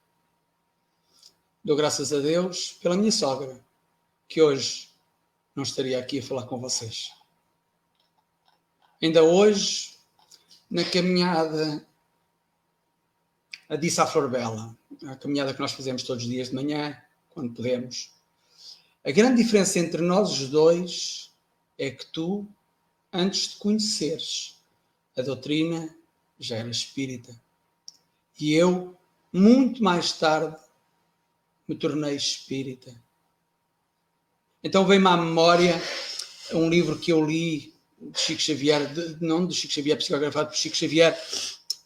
dou 1.63 1.77
graças 1.77 2.13
a 2.13 2.19
Deus 2.19 2.73
pela 2.83 2.97
minha 2.97 3.13
sogra, 3.13 3.61
que 4.29 4.41
hoje 4.41 4.91
não 5.55 5.63
estaria 5.63 5.99
aqui 5.99 6.19
a 6.19 6.23
falar 6.23 6.47
com 6.47 6.61
vocês. 6.61 7.16
Ainda 9.03 9.23
hoje, 9.23 9.97
na 10.71 10.85
caminhada, 10.85 11.87
a 13.69 13.77
disse 13.77 14.01
à 14.01 14.07
Flor 14.07 14.31
Bela, 14.31 14.77
a 15.07 15.17
caminhada 15.17 15.53
que 15.53 15.61
nós 15.61 15.73
fazemos 15.73 16.03
todos 16.03 16.25
os 16.25 16.31
dias 16.31 16.49
de 16.49 16.55
manhã, 16.55 16.97
quando 17.31 17.53
podemos. 17.53 18.11
A 19.05 19.11
grande 19.11 19.43
diferença 19.43 19.79
entre 19.79 20.01
nós 20.01 20.33
os 20.33 20.49
dois 20.49 21.31
é 21.79 21.91
que 21.91 22.07
tu, 22.07 22.49
antes 23.13 23.51
de 23.51 23.57
conheceres 23.57 24.57
a 25.17 25.23
doutrina, 25.23 25.95
já 26.39 26.57
eras 26.57 26.79
espírita. 26.79 27.39
E 28.39 28.55
eu, 28.55 28.97
muito 29.33 29.83
mais 29.83 30.13
tarde, 30.13 30.57
me 31.69 31.75
tornei 31.75 32.17
espírita. 32.17 32.95
Então 34.63 34.87
vem-me 34.87 35.07
à 35.07 35.17
memória 35.17 35.81
um 36.53 36.69
livro 36.69 36.99
que 36.99 37.13
eu 37.13 37.25
li 37.25 37.76
de 37.99 38.19
Chico 38.19 38.41
Xavier, 38.41 38.93
de, 38.93 39.17
não 39.25 39.47
de 39.47 39.55
Chico 39.55 39.73
Xavier, 39.73 39.97
psicografado 39.97 40.49
por 40.49 40.57
Chico 40.57 40.77
Xavier, 40.77 41.19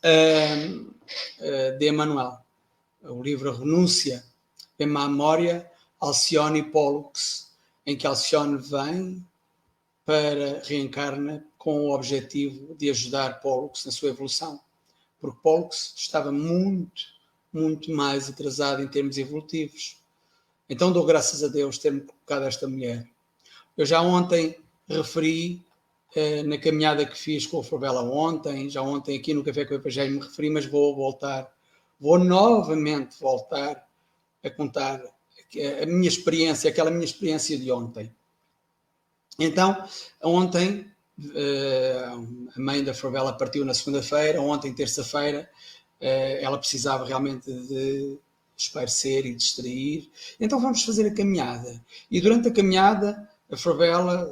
uh, 0.05 1.79
de 1.79 1.88
Emmanuel. 1.88 2.38
O 3.02 3.23
livro 3.23 3.52
Renúncia. 3.52 4.25
À 4.79 4.87
memória 4.87 5.71
Alcione 6.00 6.61
e 6.61 6.62
Pollux, 6.62 7.50
em 7.85 7.95
que 7.95 8.07
Alcione 8.07 8.57
vem 8.57 9.23
para 10.07 10.62
reencarna 10.64 11.45
com 11.59 11.83
o 11.83 11.95
objetivo 11.95 12.75
de 12.75 12.88
ajudar 12.88 13.40
Pollux 13.40 13.85
na 13.85 13.93
sua 13.93 14.09
evolução. 14.09 14.59
Porque 15.21 15.38
Pollux 15.43 15.93
estava 15.95 16.33
muito, 16.33 17.02
muito 17.52 17.93
mais 17.93 18.31
atrasado 18.31 18.83
em 18.83 18.88
termos 18.88 19.19
evolutivos. 19.19 19.99
Então 20.71 20.90
dou 20.90 21.05
graças 21.05 21.45
a 21.45 21.49
Deus 21.49 21.76
ter-me 21.76 22.00
colocado 22.00 22.47
esta 22.47 22.67
mulher. 22.67 23.07
Eu 23.76 23.85
já 23.85 24.00
ontem 24.00 24.59
referi 24.88 25.62
na 26.45 26.59
caminhada 26.59 27.07
que 27.07 27.17
fiz 27.17 27.47
com 27.47 27.61
a 27.61 27.64
Fabela 27.64 28.02
ontem, 28.02 28.69
já 28.69 28.83
ontem 28.83 29.17
aqui 29.17 29.33
no 29.33 29.45
Café 29.45 29.64
com 29.64 29.75
o 29.75 29.76
Evangelho 29.76 30.14
me 30.14 30.21
referi, 30.21 30.50
mas 30.50 30.67
vou 30.67 30.95
voltar, 30.95 31.50
vou 32.00 32.19
novamente 32.19 33.19
voltar 33.21 33.87
a 34.43 34.50
contar 34.50 35.00
a 35.83 35.87
minha 35.87 36.09
experiência, 36.09 36.71
aquela 36.71 36.90
minha 36.90 37.05
experiência 37.05 37.59
de 37.59 37.71
ontem. 37.71 38.12
Então, 39.38 39.85
ontem, 40.23 40.87
eh, 41.35 42.05
a 42.55 42.61
mãe 42.61 42.85
da 42.85 42.95
Fabela 42.95 43.33
partiu 43.33 43.64
na 43.64 43.75
segunda-feira, 43.75 44.40
ontem, 44.40 44.73
terça-feira, 44.73 45.49
eh, 46.00 46.43
ela 46.43 46.59
precisava 46.59 47.05
realmente 47.05 47.52
de 47.52 48.19
espairecer 48.57 49.26
e 49.26 49.35
distrair. 49.35 50.11
Então 50.38 50.61
vamos 50.61 50.85
fazer 50.85 51.07
a 51.07 51.14
caminhada. 51.14 51.83
E 52.11 52.21
durante 52.21 52.49
a 52.49 52.52
caminhada, 52.52 53.29
a 53.50 53.57
Favela 53.57 54.31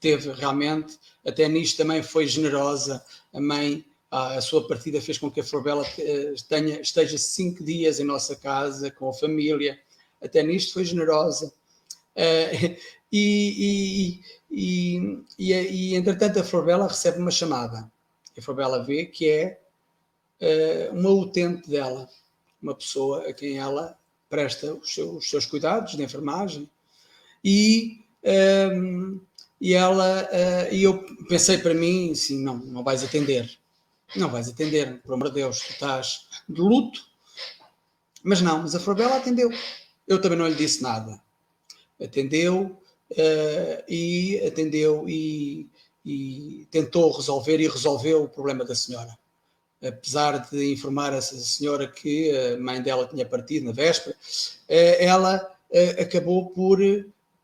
teve 0.00 0.30
realmente, 0.32 0.98
até 1.26 1.48
nisto 1.48 1.76
também 1.76 2.02
foi 2.02 2.26
generosa. 2.26 3.04
A 3.32 3.40
mãe, 3.40 3.84
a, 4.10 4.40
sua 4.40 4.66
partida 4.66 5.00
fez 5.00 5.18
com 5.18 5.30
que 5.30 5.40
a 5.40 5.44
Favela 5.44 5.82
uh, 5.82 6.44
tenha, 6.48 6.80
esteja 6.80 7.18
cinco 7.18 7.64
dias 7.64 8.00
em 8.00 8.04
nossa 8.04 8.36
casa, 8.36 8.90
com 8.90 9.08
a 9.08 9.14
família. 9.14 9.78
Até 10.22 10.42
nisto 10.42 10.74
foi 10.74 10.84
generosa. 10.84 11.52
Uh, 12.16 12.76
e, 13.12 14.20
e, 14.50 15.22
e, 15.38 15.52
e, 15.52 15.94
entretanto, 15.94 16.40
a 16.40 16.44
Favela 16.44 16.88
recebe 16.88 17.18
uma 17.18 17.30
chamada. 17.30 17.90
A 18.36 18.42
Favela 18.42 18.84
vê 18.84 19.06
que 19.06 19.28
é 19.28 19.60
uma 20.92 21.10
utente 21.10 21.68
dela 21.68 22.08
uma 22.62 22.74
pessoa 22.74 23.28
a 23.28 23.32
quem 23.32 23.58
ela 23.58 23.96
presta 24.28 24.74
os 24.74 24.92
seus, 24.92 25.16
os 25.16 25.30
seus 25.30 25.46
cuidados 25.46 25.96
de 25.96 26.02
enfermagem 26.02 26.68
e 27.44 28.00
um, 28.72 29.20
e 29.60 29.74
ela 29.74 30.24
uh, 30.24 30.74
e 30.74 30.84
eu 30.84 31.04
pensei 31.28 31.58
para 31.58 31.74
mim 31.74 32.14
sim 32.14 32.42
não 32.42 32.58
não 32.58 32.84
vais 32.84 33.02
atender. 33.02 33.58
Não 34.16 34.30
vais 34.30 34.48
atender 34.48 35.02
por 35.02 35.14
amor 35.14 35.28
de 35.28 35.34
Deus 35.34 35.60
tu 35.60 35.72
estás 35.72 36.26
de 36.48 36.60
luto. 36.60 37.04
Mas 38.22 38.40
não 38.40 38.62
mas 38.62 38.74
a 38.74 38.80
Florabella 38.80 39.16
atendeu. 39.16 39.50
Eu 40.06 40.20
também 40.20 40.38
não 40.38 40.48
lhe 40.48 40.54
disse 40.54 40.82
nada. 40.82 41.20
Atendeu 42.00 42.80
uh, 43.10 43.84
e 43.88 44.40
atendeu 44.46 45.08
e, 45.08 45.68
e 46.04 46.66
tentou 46.70 47.10
resolver 47.10 47.60
e 47.60 47.68
resolveu 47.68 48.24
o 48.24 48.28
problema 48.28 48.64
da 48.64 48.74
senhora. 48.74 49.18
Apesar 49.82 50.38
de 50.50 50.72
informar 50.72 51.12
essa 51.12 51.36
senhora 51.36 51.86
que 51.86 52.36
a 52.36 52.58
mãe 52.58 52.82
dela 52.82 53.06
tinha 53.06 53.24
partido 53.24 53.66
na 53.66 53.72
véspera, 53.72 54.16
eh, 54.68 55.04
ela 55.04 55.56
acabou 56.00 56.50
por, 56.50 56.80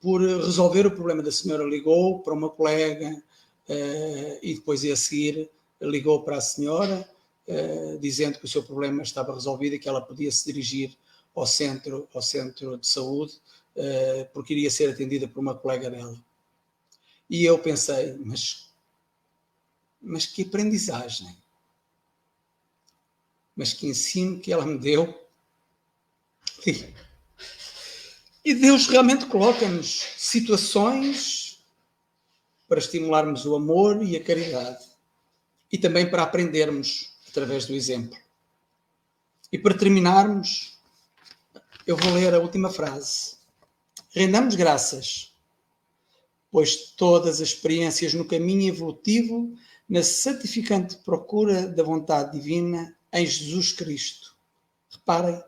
por 0.04 0.20
resolver 0.20 0.86
o 0.86 0.90
problema 0.90 1.22
da 1.22 1.32
senhora. 1.32 1.64
Ligou 1.64 2.20
para 2.20 2.34
uma 2.34 2.50
colega 2.50 3.22
eh, 3.66 4.38
e 4.42 4.54
depois, 4.54 4.84
a 4.84 4.94
seguir, 4.94 5.48
ligou 5.80 6.22
para 6.22 6.36
a 6.36 6.42
senhora, 6.42 7.08
dizendo 8.00 8.38
que 8.38 8.46
o 8.46 8.48
seu 8.48 8.62
problema 8.62 9.02
estava 9.02 9.34
resolvido 9.34 9.74
e 9.74 9.78
que 9.78 9.88
ela 9.88 10.00
podia 10.00 10.30
se 10.32 10.46
dirigir 10.46 10.96
ao 11.34 11.46
centro, 11.46 12.08
ao 12.14 12.22
centro 12.22 12.78
de 12.78 12.86
saúde, 12.86 13.34
porque 14.32 14.54
iria 14.54 14.70
ser 14.70 14.88
atendida 14.88 15.28
por 15.28 15.40
uma 15.40 15.54
colega 15.54 15.90
dela. 15.90 16.18
E 17.28 17.44
eu 17.44 17.58
pensei, 17.58 18.16
mas, 18.24 18.70
mas 20.00 20.24
que 20.24 20.40
aprendizagem! 20.40 21.36
mas 23.56 23.72
que 23.72 23.86
ensino 23.86 24.40
que 24.40 24.52
ela 24.52 24.66
me 24.66 24.78
deu. 24.78 25.22
E 28.44 28.52
Deus 28.52 28.86
realmente 28.88 29.24
coloca-nos 29.24 30.06
situações 30.18 31.64
para 32.68 32.78
estimularmos 32.78 33.46
o 33.46 33.54
amor 33.54 34.02
e 34.02 34.16
a 34.16 34.22
caridade 34.22 34.84
e 35.72 35.78
também 35.78 36.10
para 36.10 36.24
aprendermos 36.24 37.10
através 37.26 37.64
do 37.64 37.74
exemplo. 37.74 38.18
E 39.50 39.58
para 39.58 39.78
terminarmos, 39.78 40.78
eu 41.86 41.96
vou 41.96 42.12
ler 42.12 42.34
a 42.34 42.38
última 42.38 42.68
frase. 42.68 43.36
Rendamos 44.10 44.56
graças, 44.56 45.32
pois 46.50 46.76
todas 46.76 47.40
as 47.40 47.48
experiências 47.48 48.12
no 48.12 48.26
caminho 48.26 48.68
evolutivo, 48.68 49.56
na 49.88 50.02
santificante 50.02 50.96
procura 50.96 51.66
da 51.66 51.82
vontade 51.82 52.38
divina, 52.38 52.94
em 53.10 53.26
Jesus 53.26 53.72
Cristo. 53.72 54.36
Reparem, 54.90 55.42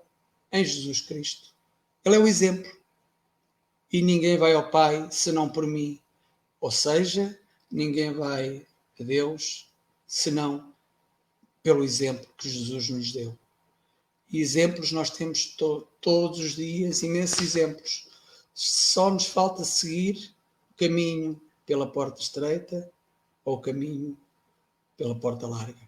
em 0.50 0.64
Jesus 0.64 1.00
Cristo. 1.02 1.54
Ele 2.04 2.16
é 2.16 2.18
o 2.18 2.26
exemplo. 2.26 2.70
E 3.96 4.02
ninguém 4.02 4.36
vai 4.36 4.52
ao 4.52 4.70
Pai 4.70 5.08
senão 5.10 5.48
por 5.48 5.66
mim. 5.66 5.98
Ou 6.60 6.70
seja, 6.70 7.34
ninguém 7.70 8.12
vai 8.12 8.66
a 9.00 9.02
Deus 9.02 9.72
senão 10.06 10.70
pelo 11.62 11.82
exemplo 11.82 12.28
que 12.36 12.46
Jesus 12.46 12.90
nos 12.90 13.10
deu. 13.10 13.34
E 14.30 14.38
exemplos 14.38 14.92
nós 14.92 15.08
temos 15.08 15.46
to 15.46 15.88
todos 15.98 16.40
os 16.40 16.56
dias, 16.56 17.02
imensos 17.02 17.40
exemplos. 17.40 18.06
Só 18.52 19.10
nos 19.10 19.24
falta 19.24 19.64
seguir 19.64 20.30
o 20.72 20.74
caminho 20.74 21.40
pela 21.64 21.90
porta 21.90 22.20
estreita 22.20 22.92
ou 23.46 23.56
o 23.56 23.62
caminho 23.62 24.14
pela 24.94 25.14
porta 25.14 25.46
larga 25.46 25.86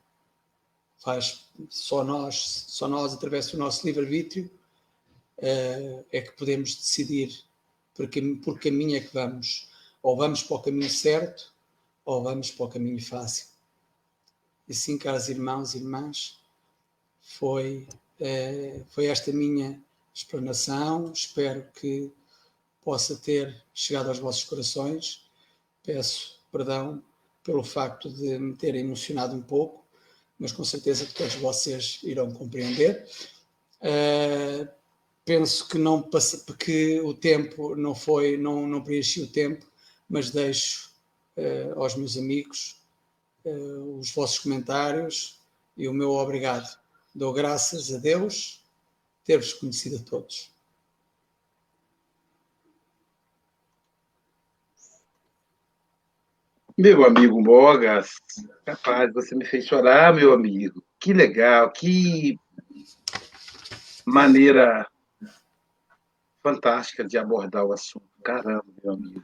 faz 0.97 1.45
só 1.69 2.03
nós, 2.03 2.65
só 2.69 2.89
nós 2.89 3.13
através 3.13 3.51
do 3.51 3.59
nosso 3.59 3.87
livre-arbítrio 3.87 4.51
uh, 5.39 6.05
é 6.11 6.23
que 6.23 6.33
podemos 6.33 6.75
decidir 6.75 7.47
por, 7.99 8.09
por 8.45 8.61
caminho 8.61 8.97
é 8.97 9.01
que 9.01 9.13
vamos. 9.13 9.69
Ou 10.01 10.17
vamos 10.17 10.45
para 10.45 10.57
o 10.57 10.63
caminho 10.63 10.89
certo, 10.89 11.53
ou 12.05 12.23
vamos 12.23 12.53
para 12.53 12.67
o 12.67 12.69
caminho 12.69 13.05
fácil. 13.05 13.47
E 14.69 14.75
sim, 14.75 14.97
caros 14.97 15.29
irmãos 15.29 15.75
e 15.75 15.79
irmãs, 15.79 16.39
foi, 17.21 17.89
uh, 18.21 18.85
foi 18.91 19.07
esta 19.07 19.33
minha 19.33 19.83
explanação. 20.15 21.13
Espero 21.13 21.67
que 21.75 22.13
possa 22.85 23.17
ter 23.17 23.61
chegado 23.75 24.09
aos 24.09 24.21
vossos 24.21 24.45
corações. 24.45 25.29
Peço 25.83 26.39
perdão 26.53 27.03
pelo 27.43 27.65
facto 27.65 28.09
de 28.09 28.39
me 28.39 28.55
ter 28.55 28.75
emocionado 28.77 29.35
um 29.35 29.43
pouco, 29.43 29.85
mas 30.39 30.53
com 30.53 30.65
certeza 30.65 31.05
que 31.05 31.15
todos 31.15 31.35
vocês 31.35 31.99
irão 32.05 32.31
compreender. 32.31 33.09
Uh, 33.81 34.78
penso 35.29 35.69
que 35.69 35.77
não 35.77 36.01
porque 36.01 37.03
o 37.03 37.13
tempo 37.13 37.77
não 37.77 37.95
foi, 37.95 38.39
não, 38.39 38.67
não 38.67 38.83
preenchi 38.83 39.21
o 39.21 39.31
tempo, 39.31 39.67
mas 40.09 40.31
deixo 40.31 40.91
uh, 41.37 41.79
aos 41.79 41.95
meus 41.95 42.17
amigos 42.17 42.81
uh, 43.45 43.99
os 43.99 44.11
vossos 44.15 44.39
comentários 44.39 45.39
e 45.77 45.87
o 45.87 45.93
meu 45.93 46.13
obrigado. 46.13 46.67
Dou 47.15 47.35
graças 47.35 47.95
a 47.95 47.99
Deus 47.99 48.65
ter-vos 49.23 49.53
conhecido 49.53 49.97
a 49.97 50.03
todos. 50.03 50.51
Meu 56.75 57.05
amigo 57.05 57.43
Mogas, 57.43 58.13
capaz, 58.65 59.13
você 59.13 59.35
me 59.35 59.45
fez 59.45 59.67
chorar, 59.67 60.15
meu 60.15 60.33
amigo. 60.33 60.83
Que 60.99 61.13
legal, 61.13 61.71
que 61.71 62.41
maneira 64.07 64.89
fantástica 66.49 67.05
de 67.05 67.19
abordar 67.19 67.65
o 67.65 67.73
assunto. 67.73 68.09
Caramba, 68.25 68.65
meu 68.83 68.95
amigo. 68.95 69.23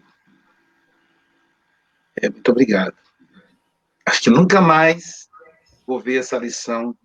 É, 2.21 2.29
muito 2.29 2.51
obrigado. 2.51 2.97
Acho 4.07 4.23
que 4.23 4.31
nunca 4.31 4.61
mais 4.61 5.29
vou 5.87 5.99
ver 5.99 6.19
essa 6.19 6.37
lição 6.37 6.97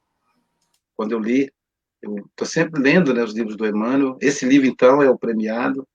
quando 0.95 1.13
eu 1.13 1.19
li. 1.19 1.51
Eu 2.01 2.17
estou 2.17 2.45
sempre 2.45 2.81
lendo 2.81 3.13
né, 3.13 3.23
os 3.23 3.33
livros 3.33 3.55
do 3.55 3.65
Emmanuel. 3.65 4.17
Esse 4.21 4.45
livro, 4.45 4.67
então, 4.67 5.01
é 5.01 5.09
o 5.09 5.17
premiado. 5.17 5.87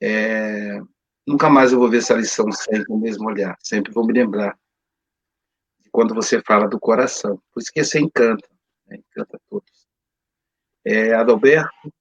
É, 0.00 0.80
nunca 1.26 1.48
mais 1.48 1.72
eu 1.72 1.78
vou 1.78 1.88
ver 1.88 1.98
essa 1.98 2.14
lição 2.14 2.50
sem 2.50 2.82
o 2.88 2.96
mesmo 2.96 3.28
olhar. 3.28 3.56
Sempre 3.60 3.92
vou 3.92 4.06
me 4.06 4.12
lembrar 4.12 4.58
de 5.80 5.90
quando 5.90 6.14
você 6.14 6.42
fala 6.42 6.66
do 6.66 6.80
coração. 6.80 7.40
Por 7.52 7.60
isso 7.60 7.72
que 7.72 7.84
você 7.84 8.00
encanta. 8.00 8.48
Né, 8.86 8.96
encanta 8.96 9.38
todos. 9.48 9.86
É, 10.84 11.14
Adalberto, 11.14 11.92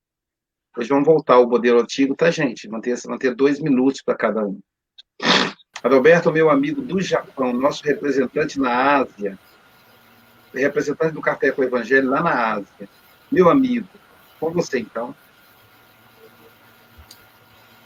hoje 0.77 0.89
vamos 0.89 1.05
voltar 1.05 1.35
ao 1.35 1.49
modelo 1.49 1.81
antigo, 1.81 2.15
tá, 2.15 2.31
gente? 2.31 2.69
Manter, 2.69 2.97
manter 3.07 3.35
dois 3.35 3.59
minutos 3.59 4.01
para 4.01 4.15
cada 4.15 4.45
um. 4.45 4.59
Adalberto, 5.83 6.31
meu 6.31 6.49
amigo 6.49 6.81
do 6.81 7.01
Japão, 7.01 7.51
nosso 7.53 7.83
representante 7.83 8.59
na 8.59 8.99
Ásia, 8.99 9.37
representante 10.53 11.13
do 11.13 11.21
Café 11.21 11.51
com 11.51 11.61
o 11.61 11.65
Evangelho 11.65 12.09
lá 12.09 12.21
na 12.21 12.53
Ásia. 12.53 12.89
Meu 13.31 13.49
amigo, 13.49 13.87
com 14.39 14.51
você 14.51 14.79
então. 14.79 15.15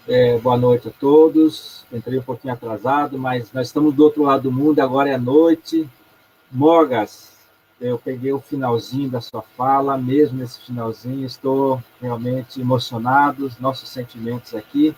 É, 0.07 0.37
boa 0.37 0.57
noite 0.57 0.87
a 0.87 0.91
todos. 0.91 1.85
Entrei 1.91 2.19
um 2.19 2.23
pouquinho 2.23 2.53
atrasado, 2.53 3.17
mas 3.17 3.51
nós 3.51 3.67
estamos 3.67 3.93
do 3.93 4.03
outro 4.03 4.23
lado 4.23 4.43
do 4.43 4.51
mundo, 4.51 4.79
agora 4.79 5.09
é 5.09 5.17
noite. 5.17 5.89
Morgas, 6.51 7.34
eu 7.79 7.99
peguei 7.99 8.31
o 8.31 8.39
finalzinho 8.39 9.09
da 9.09 9.19
sua 9.19 9.41
fala, 9.41 9.97
mesmo 9.97 10.39
nesse 10.39 10.61
finalzinho, 10.61 11.25
estou 11.25 11.83
realmente 12.01 12.61
emocionado, 12.61 13.51
nossos 13.59 13.89
sentimentos 13.89 14.55
aqui. 14.55 14.95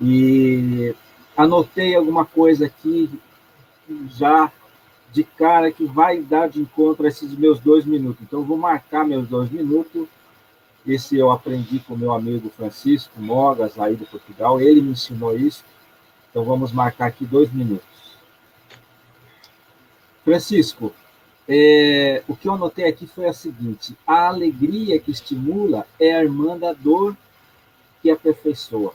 E 0.00 0.94
anotei 1.36 1.94
alguma 1.94 2.24
coisa 2.24 2.66
aqui 2.66 3.10
já 4.08 4.50
de 5.12 5.22
cara 5.22 5.70
que 5.70 5.84
vai 5.84 6.20
dar 6.20 6.48
de 6.48 6.60
encontro 6.60 7.04
a 7.04 7.08
esses 7.08 7.36
meus 7.36 7.60
dois 7.60 7.84
minutos. 7.84 8.22
Então, 8.22 8.42
vou 8.42 8.56
marcar 8.56 9.04
meus 9.04 9.28
dois 9.28 9.50
minutos. 9.50 10.08
Esse 10.86 11.16
eu 11.16 11.30
aprendi 11.30 11.78
com 11.78 11.96
meu 11.96 12.12
amigo 12.12 12.50
Francisco 12.50 13.20
Mogas, 13.20 13.78
aí 13.78 13.94
de 13.96 14.04
Portugal. 14.06 14.60
Ele 14.60 14.82
me 14.82 14.90
ensinou 14.92 15.36
isso. 15.36 15.62
Então, 16.30 16.42
vamos 16.42 16.72
marcar 16.72 17.06
aqui 17.06 17.24
dois 17.24 17.52
minutos. 17.52 17.86
Francisco, 20.24 20.92
é, 21.48 22.22
o 22.26 22.34
que 22.34 22.48
eu 22.48 22.54
anotei 22.54 22.86
aqui 22.86 23.06
foi 23.06 23.26
a 23.26 23.32
seguinte: 23.32 23.96
a 24.06 24.28
alegria 24.28 24.98
que 24.98 25.10
estimula 25.10 25.86
é 25.98 26.14
a 26.14 26.22
irmã 26.22 26.56
da 26.58 26.72
dor 26.72 27.16
que 28.02 28.10
aperfeiçoa 28.10 28.94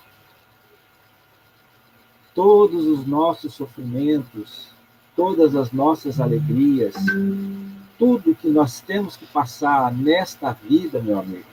todos 2.34 2.86
os 2.86 3.06
nossos 3.06 3.54
sofrimentos, 3.54 4.70
todas 5.14 5.58
as 5.58 5.74
nossas 5.74 6.22
alegrias, 6.22 6.96
tudo 7.98 8.34
que 8.34 8.48
nós 8.48 8.80
temos 8.80 9.18
que 9.18 9.26
passar 9.26 9.92
nesta 9.92 10.54
vida, 10.54 11.02
meu 11.02 11.20
amigo, 11.20 11.44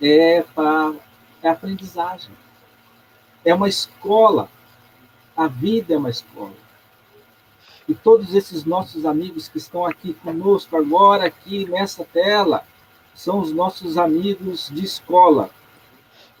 é 0.00 0.42
para 0.54 0.94
é 1.42 1.48
aprendizagem. 1.48 2.30
É 3.44 3.52
uma 3.52 3.68
escola. 3.68 4.48
A 5.36 5.48
vida 5.48 5.94
é 5.94 5.96
uma 5.96 6.10
escola. 6.10 6.54
E 7.88 7.94
todos 7.94 8.34
esses 8.34 8.66
nossos 8.66 9.06
amigos 9.06 9.48
que 9.48 9.56
estão 9.56 9.86
aqui 9.86 10.12
conosco 10.12 10.76
agora, 10.76 11.24
aqui 11.24 11.64
nessa 11.64 12.04
tela, 12.04 12.62
são 13.14 13.40
os 13.40 13.50
nossos 13.50 13.96
amigos 13.96 14.68
de 14.70 14.84
escola. 14.84 15.48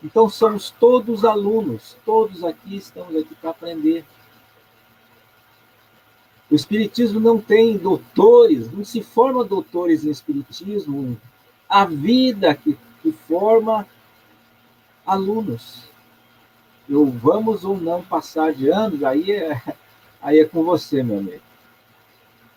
Então 0.04 0.28
somos 0.28 0.70
todos 0.70 1.24
alunos, 1.24 1.96
todos 2.04 2.44
aqui 2.44 2.76
estamos 2.76 3.16
aqui 3.16 3.34
para 3.34 3.50
aprender. 3.50 4.04
O 6.50 6.54
Espiritismo 6.54 7.18
não 7.18 7.40
tem 7.40 7.76
doutores, 7.76 8.70
não 8.70 8.84
se 8.84 9.02
forma 9.02 9.42
doutores 9.42 10.04
em 10.04 10.10
Espiritismo. 10.10 11.18
A 11.68 11.84
vida 11.84 12.54
que, 12.54 12.78
que 13.02 13.10
forma 13.10 13.86
alunos. 15.06 15.88
Eu 16.88 17.06
vamos 17.06 17.64
ou 17.64 17.76
não 17.76 18.02
passar 18.02 18.52
de 18.52 18.70
anos, 18.70 19.02
aí 19.02 19.32
é, 19.32 19.60
aí 20.22 20.40
é 20.40 20.44
com 20.44 20.62
você, 20.62 21.02
meu 21.02 21.18
amigo. 21.18 21.42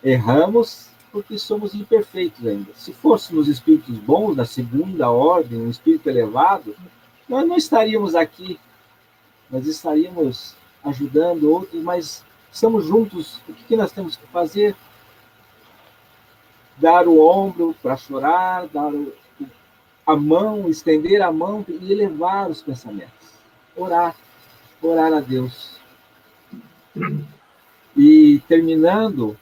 Erramos 0.02 0.88
porque 1.12 1.38
somos 1.38 1.74
imperfeitos 1.74 2.46
ainda. 2.46 2.72
Se 2.74 2.92
fôssemos 2.92 3.46
espíritos 3.46 3.96
bons, 3.98 4.34
da 4.34 4.46
segunda 4.46 5.10
ordem, 5.10 5.60
um 5.60 5.70
espírito 5.70 6.08
elevado, 6.08 6.74
nós 7.28 7.46
não 7.46 7.56
estaríamos 7.56 8.14
aqui, 8.14 8.58
nós 9.50 9.66
estaríamos 9.66 10.56
ajudando 10.82 11.50
outros, 11.50 11.82
mas 11.82 12.24
estamos 12.50 12.86
juntos. 12.86 13.38
O 13.48 13.52
que 13.52 13.76
nós 13.76 13.92
temos 13.92 14.16
que 14.16 14.26
fazer? 14.28 14.74
Dar 16.78 17.06
o 17.06 17.20
ombro 17.20 17.76
para 17.82 17.96
chorar, 17.96 18.66
dar 18.68 18.90
a 20.06 20.16
mão, 20.16 20.68
estender 20.68 21.20
a 21.22 21.30
mão 21.30 21.64
e 21.68 21.92
elevar 21.92 22.50
os 22.50 22.62
pensamentos. 22.62 23.12
Orar, 23.76 24.16
orar 24.80 25.12
a 25.12 25.20
Deus. 25.20 25.78
E 27.96 28.40
terminando, 28.48 29.38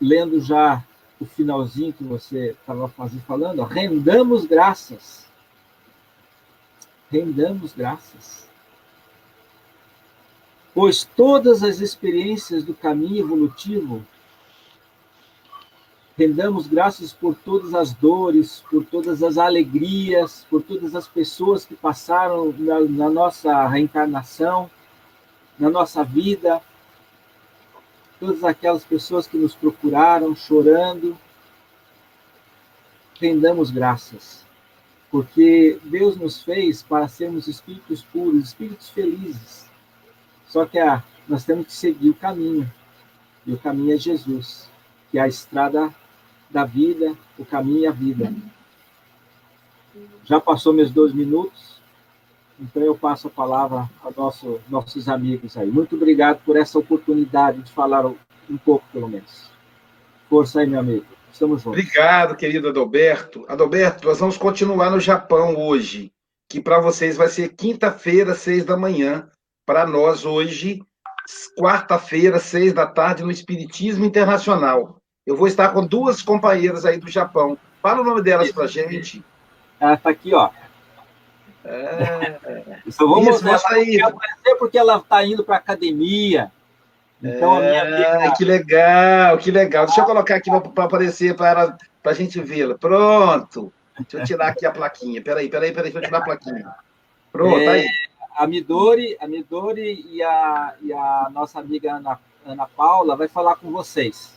lendo 0.00 0.40
já 0.40 0.82
o 1.20 1.24
finalzinho 1.24 1.92
que 1.92 2.04
você 2.04 2.50
estava 2.50 2.88
falando, 2.88 3.62
rendamos 3.62 4.44
graças 4.44 5.22
rendamos 7.12 7.74
graças. 7.74 8.48
Pois 10.74 11.04
todas 11.04 11.62
as 11.62 11.80
experiências 11.80 12.64
do 12.64 12.72
caminho 12.72 13.18
evolutivo, 13.26 14.02
rendamos 16.16 16.66
graças 16.66 17.12
por 17.12 17.34
todas 17.34 17.74
as 17.74 17.92
dores, 17.92 18.64
por 18.70 18.82
todas 18.86 19.22
as 19.22 19.36
alegrias, 19.36 20.46
por 20.48 20.62
todas 20.62 20.94
as 20.96 21.06
pessoas 21.06 21.66
que 21.66 21.74
passaram 21.74 22.54
na, 22.58 22.80
na 22.80 23.10
nossa 23.10 23.68
reencarnação, 23.68 24.70
na 25.58 25.68
nossa 25.68 26.02
vida, 26.02 26.62
todas 28.22 28.44
aquelas 28.44 28.84
pessoas 28.84 29.26
que 29.26 29.36
nos 29.36 29.54
procuraram 29.54 30.36
chorando, 30.36 31.18
rendamos 33.18 33.70
graças 33.70 34.42
porque 35.12 35.78
Deus 35.84 36.16
nos 36.16 36.42
fez 36.42 36.82
para 36.82 37.06
sermos 37.06 37.46
espíritos 37.46 38.02
puros, 38.02 38.44
espíritos 38.44 38.88
felizes. 38.88 39.70
Só 40.48 40.64
que 40.64 40.78
ah, 40.78 41.04
nós 41.28 41.44
temos 41.44 41.66
que 41.66 41.72
seguir 41.74 42.08
o 42.08 42.14
caminho, 42.14 42.72
e 43.46 43.52
o 43.52 43.58
caminho 43.58 43.94
é 43.94 43.98
Jesus, 43.98 44.70
que 45.10 45.18
é 45.18 45.20
a 45.20 45.28
estrada 45.28 45.94
da 46.48 46.64
vida, 46.64 47.14
o 47.38 47.44
caminho 47.44 47.80
e 47.80 47.86
a 47.86 47.90
vida. 47.90 48.32
Já 50.24 50.40
passou 50.40 50.72
meus 50.72 50.90
dois 50.90 51.12
minutos, 51.12 51.71
então 52.60 52.82
eu 52.82 52.96
passo 52.96 53.28
a 53.28 53.30
palavra 53.30 53.88
aos 54.02 54.16
nosso, 54.16 54.60
nossos 54.68 55.08
amigos 55.08 55.56
aí. 55.56 55.70
Muito 55.70 55.96
obrigado 55.96 56.40
por 56.44 56.56
essa 56.56 56.78
oportunidade 56.78 57.62
de 57.62 57.72
falar 57.72 58.06
um 58.06 58.58
pouco, 58.64 58.84
pelo 58.92 59.08
menos. 59.08 59.50
Força 60.28 60.60
aí, 60.60 60.66
meu 60.66 60.80
amigo. 60.80 61.04
Estamos 61.32 61.62
juntos. 61.62 61.80
Obrigado, 61.80 62.36
querido 62.36 62.68
Adalberto. 62.68 63.44
Adalberto, 63.48 64.06
nós 64.06 64.18
vamos 64.18 64.36
continuar 64.36 64.90
no 64.90 65.00
Japão 65.00 65.56
hoje, 65.56 66.12
que 66.48 66.60
para 66.60 66.80
vocês 66.80 67.16
vai 67.16 67.28
ser 67.28 67.54
quinta-feira, 67.54 68.34
seis 68.34 68.64
da 68.64 68.76
manhã. 68.76 69.28
Para 69.64 69.86
nós, 69.86 70.24
hoje, 70.24 70.82
quarta-feira, 71.58 72.38
seis 72.38 72.72
da 72.72 72.86
tarde, 72.86 73.22
no 73.22 73.30
Espiritismo 73.30 74.04
Internacional. 74.04 74.96
Eu 75.26 75.36
vou 75.36 75.46
estar 75.46 75.70
com 75.70 75.86
duas 75.86 76.20
companheiras 76.20 76.84
aí 76.84 76.98
do 76.98 77.08
Japão. 77.08 77.56
Fala 77.80 78.02
o 78.02 78.04
nome 78.04 78.22
delas 78.22 78.52
para 78.52 78.66
gente. 78.66 79.24
Ela 79.80 79.94
está 79.94 80.10
aqui, 80.10 80.34
ó. 80.34 80.50
É... 81.64 82.90
Só 82.90 83.06
vou 83.06 83.22
mostrar 83.22 83.60
aí. 83.70 83.98
porque 84.58 84.78
ela 84.78 84.98
está 84.98 85.24
indo 85.24 85.44
para 85.44 85.56
academia. 85.56 86.50
Então, 87.22 87.62
é, 87.62 87.78
a 87.78 87.84
minha 87.84 88.12
amiga... 88.12 88.34
Que 88.36 88.44
legal, 88.44 89.38
que 89.38 89.50
legal. 89.50 89.86
Deixa 89.86 90.00
eu 90.00 90.04
colocar 90.04 90.36
aqui 90.36 90.50
para 90.74 90.84
aparecer 90.84 91.36
para 91.36 91.76
a 92.04 92.12
gente 92.12 92.40
vê-la. 92.40 92.76
Pronto. 92.76 93.72
Deixa 93.98 94.18
eu 94.18 94.24
tirar 94.24 94.48
aqui 94.48 94.66
a 94.66 94.72
plaquinha. 94.72 95.22
Peraí, 95.22 95.48
peraí, 95.48 95.72
peraí, 95.72 95.92
deixa 95.92 95.98
eu 95.98 96.02
tirar 96.02 96.18
a 96.18 96.24
plaquinha. 96.24 96.74
Pronto, 97.30 97.58
é, 97.58 97.68
aí. 97.68 97.86
A 98.36 98.46
Midori, 98.46 99.16
a 99.20 99.28
Midori 99.28 100.06
e 100.10 100.22
a, 100.22 100.74
e 100.82 100.92
a 100.92 101.28
nossa 101.32 101.60
amiga 101.60 101.94
Ana, 101.94 102.18
Ana 102.44 102.66
Paula 102.66 103.14
vai 103.14 103.28
falar 103.28 103.56
com 103.56 103.70
vocês. 103.70 104.32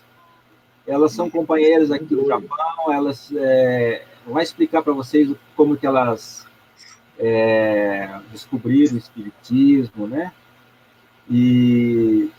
Elas 0.85 1.13
são 1.13 1.29
companheiras 1.29 1.91
aqui 1.91 2.05
do 2.05 2.27
Japão, 2.27 2.93
elas 2.93 3.31
é, 3.35 4.03
vão 4.27 4.39
explicar 4.39 4.83
para 4.83 4.93
vocês 4.93 5.33
como 5.55 5.75
que 5.75 5.87
elas 5.87 6.45
é, 7.19 8.19
descobriram 8.31 8.95
o 8.95 8.97
espiritismo, 8.97 10.07
né? 10.07 10.31
E 11.29 12.29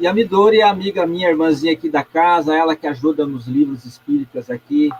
e 0.00 0.06
a 0.06 0.14
Midori 0.14 0.60
é 0.60 0.62
amiga 0.62 1.06
minha, 1.06 1.28
irmãzinha 1.28 1.72
aqui 1.72 1.90
da 1.90 2.02
casa, 2.02 2.56
ela 2.56 2.74
que 2.74 2.86
ajuda 2.86 3.26
nos 3.26 3.46
livros 3.46 3.84
espíritas 3.84 4.48
aqui, 4.48 4.90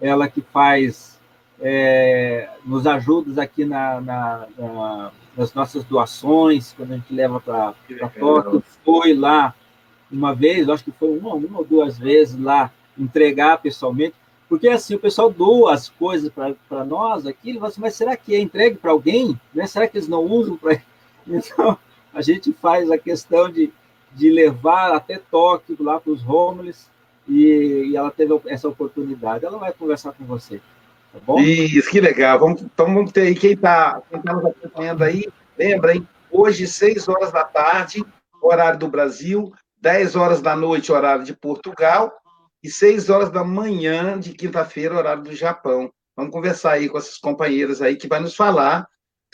ela 0.00 0.28
que 0.28 0.40
faz 0.40 1.18
é, 1.60 2.48
nos 2.64 2.86
ajudas 2.86 3.36
aqui 3.36 3.64
na, 3.64 4.00
na, 4.00 4.46
na, 4.56 5.10
nas 5.36 5.52
nossas 5.52 5.84
doações, 5.84 6.72
quando 6.72 6.92
a 6.92 6.96
gente 6.96 7.12
leva 7.12 7.38
para 7.40 7.74
Tóquio, 8.18 8.62
foi 8.84 9.12
lá 9.12 9.54
uma 10.10 10.34
vez, 10.34 10.68
acho 10.68 10.84
que 10.84 10.92
foi 10.92 11.18
uma, 11.18 11.34
uma 11.34 11.58
ou 11.58 11.64
duas 11.64 11.98
vezes 11.98 12.40
lá 12.40 12.70
entregar 12.96 13.58
pessoalmente, 13.58 14.14
porque 14.48 14.68
assim, 14.68 14.94
o 14.94 14.98
pessoal 14.98 15.30
doa 15.30 15.74
as 15.74 15.88
coisas 15.88 16.32
para 16.68 16.84
nós 16.84 17.26
aqui, 17.26 17.58
assim, 17.62 17.80
mas 17.80 17.94
será 17.94 18.16
que 18.16 18.34
é 18.34 18.40
entregue 18.40 18.76
para 18.76 18.90
alguém? 18.90 19.38
Né? 19.54 19.66
Será 19.66 19.86
que 19.86 19.98
eles 19.98 20.08
não 20.08 20.24
usam 20.24 20.56
para. 20.56 20.80
Então, 21.30 21.76
a 22.14 22.22
gente 22.22 22.54
faz 22.54 22.90
a 22.90 22.96
questão 22.96 23.50
de, 23.52 23.70
de 24.14 24.30
levar 24.30 24.94
até 24.94 25.18
Tóquio, 25.30 25.76
lá 25.78 26.00
para 26.00 26.10
os 26.10 26.26
homeless, 26.26 26.86
e, 27.28 27.90
e, 27.90 27.96
ela 27.96 28.10
teve 28.10 28.34
essa 28.46 28.66
oportunidade. 28.66 29.44
Ela 29.44 29.58
vai 29.58 29.70
conversar 29.70 30.12
com 30.12 30.24
você. 30.24 30.58
Tá 31.12 31.18
bom? 31.26 31.38
Isso, 31.38 31.90
que 31.90 32.00
legal. 32.00 32.38
Vamos, 32.38 32.62
então 32.62 32.86
vamos 32.86 33.12
ter 33.12 33.22
aí, 33.26 33.34
quem 33.34 33.52
está 33.52 34.00
quem 34.10 34.22
tá 34.22 34.32
nos 34.32 34.46
acompanhando 34.46 35.04
aí, 35.04 35.28
lembra, 35.58 35.94
hein? 35.94 36.08
Hoje, 36.30 36.66
6 36.66 37.08
horas 37.08 37.30
da 37.30 37.44
tarde, 37.44 38.02
horário 38.40 38.78
do 38.78 38.88
Brasil, 38.88 39.52
10 39.82 40.16
horas 40.16 40.40
da 40.40 40.56
noite, 40.56 40.90
horário 40.90 41.24
de 41.24 41.34
Portugal, 41.34 42.10
e 42.62 42.70
6 42.70 43.08
horas 43.08 43.30
da 43.30 43.44
manhã 43.44 44.18
de 44.18 44.32
quinta-feira, 44.32 44.96
horário 44.96 45.22
do 45.22 45.34
Japão. 45.34 45.90
Vamos 46.16 46.32
conversar 46.32 46.72
aí 46.72 46.88
com 46.88 46.98
essas 46.98 47.18
companheiras 47.18 47.80
aí 47.80 47.96
que 47.96 48.08
vai 48.08 48.20
nos 48.20 48.34
falar 48.34 48.86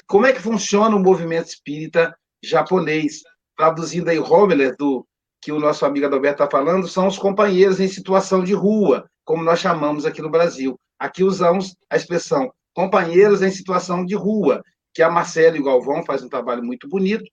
como 0.07 0.27
é 0.27 0.33
que 0.33 0.43
funciona 0.43 0.95
o 0.95 1.01
movimento 1.01 1.47
espírita 1.47 2.15
japonês. 2.43 3.23
Traduzindo 3.57 4.09
aí 4.09 4.19
Homeler, 4.19 4.77
do 4.77 5.07
que 5.41 5.53
o 5.53 5.61
nosso 5.61 5.87
amigo 5.87 6.07
Adalberto 6.07 6.43
está 6.43 6.51
falando, 6.51 6.89
são 6.89 7.07
os 7.07 7.19
companheiros 7.19 7.79
em 7.79 7.89
situação 7.89 8.43
de 8.43 8.53
rua, 8.53 9.09
como 9.25 9.43
nós 9.43 9.61
chamamos 9.61 10.05
aqui 10.05 10.21
no 10.21 10.31
Brasil. 10.31 10.79
Aqui 10.99 11.23
usamos 11.23 11.77
a 11.89 11.97
expressão 11.97 12.53
companheiros 12.75 13.41
em 13.41 13.51
situação 13.51 14.05
de 14.05 14.15
rua, 14.15 14.63
que 14.93 15.03
a 15.03 15.11
Marcela 15.11 15.57
e 15.57 15.61
o 15.61 15.65
Galvão 15.65 16.05
faz 16.05 16.23
um 16.23 16.29
trabalho 16.29 16.63
muito 16.63 16.89
bonito, 16.89 17.25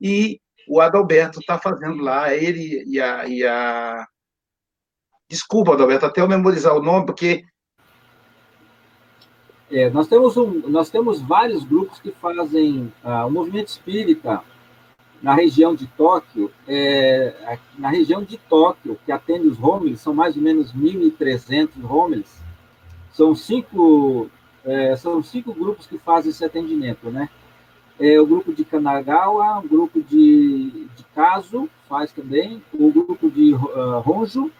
e 0.00 0.38
o 0.68 0.80
Adalberto 0.80 1.40
está 1.40 1.58
fazendo 1.58 2.02
lá, 2.02 2.34
ele 2.34 2.84
e 2.86 3.00
a, 3.00 3.26
e 3.26 3.44
a 3.44 4.06
Desculpa, 5.30 5.74
Adalberto, 5.74 6.06
até 6.06 6.20
eu 6.20 6.26
memorizar 6.26 6.76
o 6.76 6.82
nome, 6.82 7.06
porque. 7.06 7.44
É, 9.70 9.88
nós, 9.88 10.08
temos 10.08 10.36
um, 10.36 10.68
nós 10.68 10.90
temos 10.90 11.22
vários 11.22 11.62
grupos 11.62 12.00
que 12.00 12.10
fazem 12.10 12.92
uh, 13.04 13.28
o 13.28 13.30
movimento 13.30 13.68
espírita 13.68 14.42
na 15.22 15.32
região 15.32 15.72
de 15.72 15.86
Tóquio. 15.86 16.50
É, 16.66 17.56
na 17.78 17.88
região 17.88 18.24
de 18.24 18.38
Tóquio, 18.38 18.98
que 19.06 19.12
atende 19.12 19.46
os 19.46 19.62
homeless, 19.62 20.02
são 20.02 20.12
mais 20.12 20.36
ou 20.36 20.42
menos 20.42 20.74
1.300 20.74 21.68
homeless. 21.88 22.42
São 23.12 23.32
cinco, 23.32 24.28
é, 24.64 24.96
são 24.96 25.22
cinco 25.22 25.54
grupos 25.54 25.86
que 25.86 25.96
fazem 25.98 26.30
esse 26.30 26.44
atendimento, 26.44 27.08
né? 27.08 27.30
É, 28.00 28.20
o 28.20 28.26
grupo 28.26 28.52
de 28.52 28.64
Kanagawa, 28.64 29.60
o 29.60 29.68
grupo 29.68 30.02
de, 30.02 30.88
de 30.96 31.04
Kazo 31.14 31.68
faz 31.88 32.10
também, 32.10 32.60
o 32.72 32.90
grupo 32.90 33.30
de 33.30 33.54
uh, 33.54 34.02
Honjo, 34.04 34.50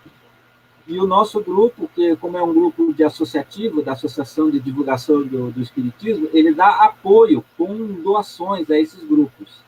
e 0.90 0.98
o 0.98 1.06
nosso 1.06 1.40
grupo, 1.40 1.88
que 1.94 2.16
como 2.16 2.36
é 2.36 2.42
um 2.42 2.52
grupo 2.52 2.92
de 2.92 3.04
associativo, 3.04 3.80
da 3.80 3.92
Associação 3.92 4.50
de 4.50 4.58
Divulgação 4.58 5.22
do, 5.22 5.52
do 5.52 5.60
Espiritismo, 5.60 6.28
ele 6.32 6.52
dá 6.52 6.84
apoio 6.84 7.44
com 7.56 7.86
doações 8.02 8.68
a 8.68 8.76
esses 8.76 9.04
grupos. 9.04 9.62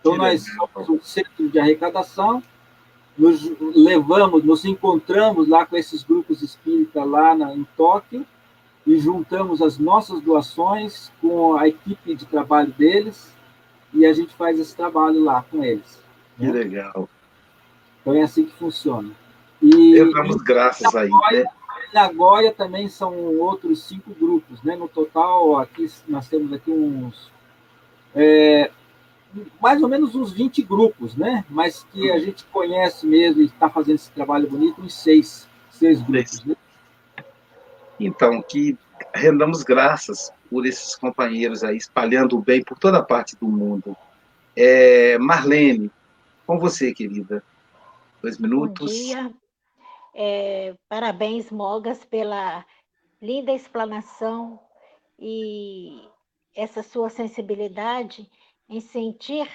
Então, 0.00 0.16
nós 0.16 0.44
somos 0.44 0.88
um 0.88 1.00
centro 1.00 1.48
de 1.48 1.58
arrecadação, 1.60 2.42
nos 3.16 3.48
levamos, 3.76 4.42
nos 4.42 4.64
encontramos 4.64 5.46
lá 5.48 5.64
com 5.64 5.76
esses 5.76 6.02
grupos 6.02 6.42
espíritas 6.42 7.08
lá 7.08 7.32
na, 7.36 7.54
em 7.54 7.64
Tóquio, 7.76 8.26
e 8.84 8.98
juntamos 8.98 9.62
as 9.62 9.78
nossas 9.78 10.20
doações 10.20 11.12
com 11.20 11.56
a 11.56 11.68
equipe 11.68 12.12
de 12.16 12.26
trabalho 12.26 12.72
deles, 12.72 13.32
e 13.94 14.04
a 14.04 14.12
gente 14.12 14.34
faz 14.34 14.58
esse 14.58 14.74
trabalho 14.74 15.22
lá 15.22 15.44
com 15.48 15.62
eles. 15.62 16.02
Né? 16.36 16.46
Que 16.46 16.52
legal. 16.52 17.08
Então 18.00 18.14
é 18.14 18.22
assim 18.22 18.44
que 18.44 18.54
funciona. 18.54 19.10
E, 19.62 20.12
damos 20.12 20.36
graças 20.36 20.94
aí. 20.94 21.10
Né? 21.32 21.44
Nagoya 21.92 22.52
também 22.52 22.88
são 22.88 23.14
outros 23.38 23.84
cinco 23.84 24.12
grupos, 24.14 24.62
né? 24.62 24.76
No 24.76 24.88
total, 24.88 25.58
aqui 25.58 25.90
nós 26.06 26.28
temos 26.28 26.52
aqui 26.52 26.70
uns 26.70 27.30
é, 28.14 28.70
mais 29.60 29.82
ou 29.82 29.88
menos 29.88 30.14
uns 30.14 30.32
20 30.32 30.62
grupos, 30.62 31.14
né? 31.16 31.44
Mas 31.48 31.86
que 31.92 32.10
a 32.10 32.18
gente 32.18 32.44
conhece 32.46 33.06
mesmo 33.06 33.42
e 33.42 33.46
está 33.46 33.68
fazendo 33.68 33.96
esse 33.96 34.10
trabalho 34.10 34.48
bonito, 34.48 34.80
uns 34.80 34.94
seis, 34.94 35.48
seis 35.70 36.00
grupos, 36.00 36.44
né? 36.44 36.56
Então, 37.98 38.42
que 38.42 38.76
rendamos 39.14 39.62
graças 39.62 40.32
por 40.50 40.66
esses 40.66 40.94
companheiros 40.94 41.64
aí, 41.64 41.76
espalhando 41.76 42.36
o 42.36 42.42
bem 42.42 42.62
por 42.62 42.78
toda 42.78 43.02
parte 43.02 43.36
do 43.36 43.46
mundo. 43.46 43.96
É, 44.54 45.18
Marlene, 45.18 45.90
com 46.46 46.58
você, 46.58 46.92
querida. 46.94 47.42
Dois 48.22 48.38
minutos. 48.38 48.90
Bom 48.90 49.04
dia. 49.04 49.32
É, 50.18 50.74
parabéns, 50.88 51.50
Mogas, 51.50 52.02
pela 52.02 52.64
linda 53.20 53.52
explanação 53.52 54.58
e 55.18 56.08
essa 56.54 56.82
sua 56.82 57.10
sensibilidade 57.10 58.26
em 58.66 58.80
sentir 58.80 59.46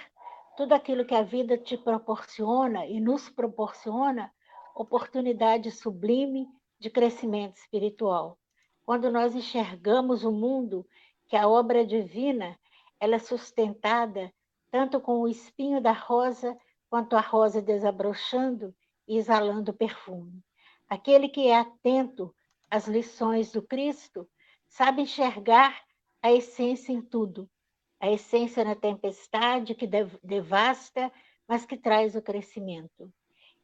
tudo 0.56 0.74
aquilo 0.74 1.04
que 1.04 1.15
a 1.15 1.24
vida 1.24 1.58
te 1.58 1.76
proporciona 1.76 2.86
e 2.86 3.00
nos 3.00 3.28
proporciona 3.28 4.32
oportunidade 4.76 5.71
sublime 5.71 6.47
de 6.80 6.91
crescimento 6.91 7.58
espiritual. 7.58 8.38
Quando 8.86 9.10
nós 9.10 9.34
enxergamos 9.34 10.24
o 10.24 10.32
mundo, 10.32 10.86
que 11.28 11.36
a 11.36 11.47
obra 11.47 11.84
divina 11.84 12.56
ela 13.00 13.15
é 13.15 13.19
sustentada 13.19 14.32
tanto 14.69 15.02
com 15.02 15.21
o 15.21 15.28
espinho 15.28 15.82
da 15.82 15.91
rosa 15.91 16.56
quanto 16.88 17.15
a 17.15 17.19
rosa 17.19 17.63
desabrochando 17.63 18.76
e 19.08 19.17
exalando 19.17 19.74
perfume. 19.74 20.43
Aquele 20.91 21.30
que 21.30 21.47
é 21.47 21.58
atento 21.58 22.36
às 22.69 22.86
lições 22.86 23.49
do 23.54 23.62
Cristo 23.62 24.27
sabe 24.67 25.04
enxergar 25.04 25.82
a 26.21 26.34
essência 26.34 26.91
em 26.91 27.01
tudo. 27.01 27.49
A 27.97 28.12
essência 28.12 28.65
na 28.65 28.75
tempestade 28.75 29.73
que 29.73 29.88
devasta, 29.88 31.10
mas 31.47 31.65
que 31.65 31.77
traz 31.77 32.13
o 32.17 32.21
crescimento. 32.21 33.10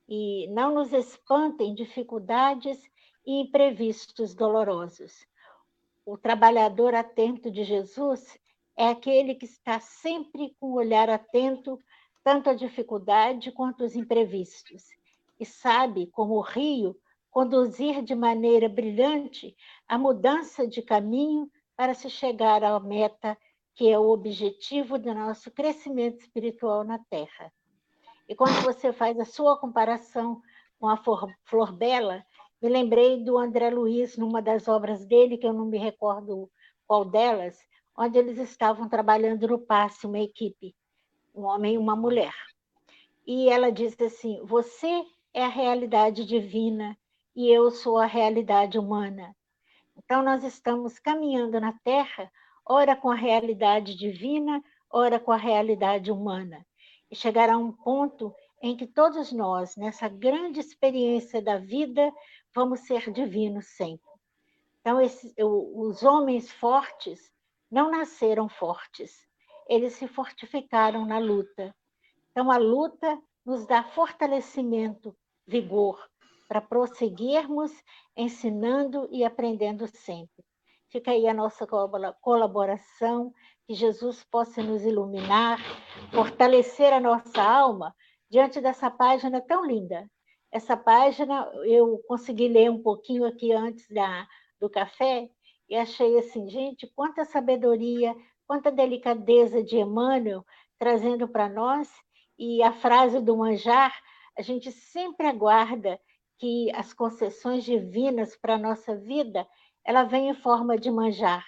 E 0.08 0.48
não 0.52 0.74
nos 0.74 0.94
espantem 0.94 1.76
dificuldades 1.76 2.82
e 3.26 3.42
imprevistos 3.42 4.34
dolorosos. 4.34 5.28
O 6.06 6.18
trabalhador 6.18 6.96
atento 6.96 7.52
de 7.52 7.66
Jesus 7.66 8.40
é 8.78 8.88
aquele 8.88 9.36
que 9.36 9.46
está 9.46 9.82
sempre 9.82 10.56
com 10.62 10.68
o 10.68 10.76
olhar 10.76 11.10
atento 11.10 11.78
tanto 12.24 12.50
à 12.50 12.54
dificuldade 12.54 13.52
quanto 13.52 13.84
aos 13.84 13.98
imprevistos, 13.98 14.86
e 15.38 15.46
sabe, 15.46 16.08
como 16.08 16.36
o 16.36 16.42
rio, 16.42 16.98
conduzir 17.38 18.02
de 18.02 18.16
maneira 18.16 18.68
brilhante 18.68 19.56
a 19.88 19.96
mudança 19.96 20.68
de 20.68 20.82
caminho 20.82 21.48
para 21.76 21.94
se 21.94 22.10
chegar 22.10 22.64
à 22.64 22.80
meta 22.80 23.38
que 23.76 23.88
é 23.88 24.00
o 24.00 24.10
objetivo 24.10 24.98
do 24.98 25.14
nosso 25.14 25.52
crescimento 25.52 26.20
espiritual 26.20 26.84
na 26.84 26.98
Terra. 26.98 27.54
E 28.28 28.34
quando 28.34 28.60
você 28.64 28.92
faz 28.92 29.20
a 29.20 29.24
sua 29.24 29.56
comparação 29.56 30.42
com 30.80 30.88
a 30.88 30.98
Flor 30.98 31.72
Bela, 31.74 32.26
me 32.60 32.70
lembrei 32.70 33.24
do 33.24 33.38
André 33.38 33.70
Luiz, 33.70 34.18
numa 34.18 34.42
das 34.42 34.68
obras 34.68 35.06
dele, 35.06 35.38
que 35.38 35.46
eu 35.46 35.54
não 35.54 35.68
me 35.68 35.78
recordo 35.78 36.50
qual 36.88 37.06
delas, 37.06 37.56
onde 37.96 38.18
eles 38.18 38.40
estavam 38.40 38.90
trabalhando 38.90 39.48
no 39.48 39.60
passe, 39.60 40.08
uma 40.08 40.20
equipe, 40.20 40.76
um 41.36 41.44
homem 41.44 41.76
e 41.76 41.78
uma 41.78 41.96
mulher. 41.96 42.34
E 43.28 43.48
ela 43.48 43.72
diz 43.72 43.96
assim: 44.02 44.44
Você 44.44 45.06
é 45.36 45.44
a 45.44 45.50
realidade 45.50 46.26
divina 46.26 46.98
e 47.38 47.52
eu 47.52 47.70
sou 47.70 48.00
a 48.00 48.08
realidade 48.08 48.80
humana. 48.80 49.38
Então, 49.96 50.24
nós 50.24 50.44
estamos 50.44 50.98
caminhando 50.98 51.62
na 51.62 51.72
Terra, 51.84 52.32
ora 52.66 52.96
com 52.96 53.12
a 53.12 53.16
realidade 53.16 53.96
divina, 53.96 54.60
ora 54.90 55.20
com 55.20 55.32
a 55.32 55.38
realidade 55.38 56.12
humana. 56.12 56.66
E 57.12 57.16
chegará 57.16 57.56
um 57.56 57.72
ponto 57.72 58.34
em 58.60 58.76
que 58.76 58.88
todos 58.88 59.32
nós, 59.32 59.76
nessa 59.76 60.10
grande 60.10 60.60
experiência 60.60 61.40
da 61.40 61.60
vida, 61.60 62.12
vamos 62.56 62.80
ser 62.88 63.12
divinos 63.12 63.68
sempre. 63.68 64.10
Então, 64.82 65.00
os 65.38 66.02
homens 66.02 66.52
fortes 66.52 67.32
não 67.70 67.92
nasceram 67.92 68.50
fortes, 68.50 69.16
eles 69.70 69.94
se 69.94 70.08
fortificaram 70.08 71.06
na 71.06 71.20
luta. 71.20 71.72
Então, 72.32 72.50
a 72.50 72.58
luta 72.58 73.22
nos 73.46 73.68
dá 73.68 73.84
fortalecimento, 73.84 75.16
vigor, 75.46 76.04
para 76.48 76.62
prosseguirmos 76.62 77.72
ensinando 78.16 79.08
e 79.12 79.24
aprendendo 79.24 79.88
sempre. 79.88 80.44
Fica 80.90 81.12
aí 81.12 81.28
a 81.28 81.34
nossa 81.34 81.68
colaboração, 82.22 83.34
que 83.66 83.74
Jesus 83.74 84.24
possa 84.32 84.64
nos 84.64 84.84
iluminar, 84.86 85.60
fortalecer 86.14 86.94
a 86.94 87.00
nossa 87.00 87.44
alma 87.44 87.94
diante 88.30 88.62
dessa 88.62 88.90
página 88.90 89.42
tão 89.42 89.66
linda. 89.66 90.10
Essa 90.50 90.78
página 90.78 91.46
eu 91.66 92.02
consegui 92.08 92.48
ler 92.48 92.72
um 92.72 92.82
pouquinho 92.82 93.26
aqui 93.26 93.52
antes 93.52 93.86
da, 93.90 94.26
do 94.60 94.70
café, 94.70 95.30
e 95.70 95.76
achei 95.76 96.18
assim, 96.18 96.50
gente, 96.50 96.88
quanta 96.96 97.26
sabedoria, 97.26 98.16
quanta 98.48 98.72
delicadeza 98.72 99.62
de 99.62 99.76
Emmanuel 99.76 100.46
trazendo 100.80 101.28
para 101.28 101.50
nós, 101.50 101.90
e 102.40 102.64
a 102.64 102.72
frase 102.72 103.20
do 103.20 103.36
manjar, 103.36 103.94
a 104.38 104.42
gente 104.42 104.72
sempre 104.72 105.28
aguarda 105.28 106.00
que 106.38 106.72
as 106.74 106.94
concessões 106.94 107.64
divinas 107.64 108.36
para 108.36 108.56
a 108.56 108.60
nossa 108.60 108.96
vida, 108.96 109.48
ela 109.84 110.04
vem 110.04 110.30
em 110.30 110.34
forma 110.36 110.78
de 110.78 110.92
manjar, 110.92 111.46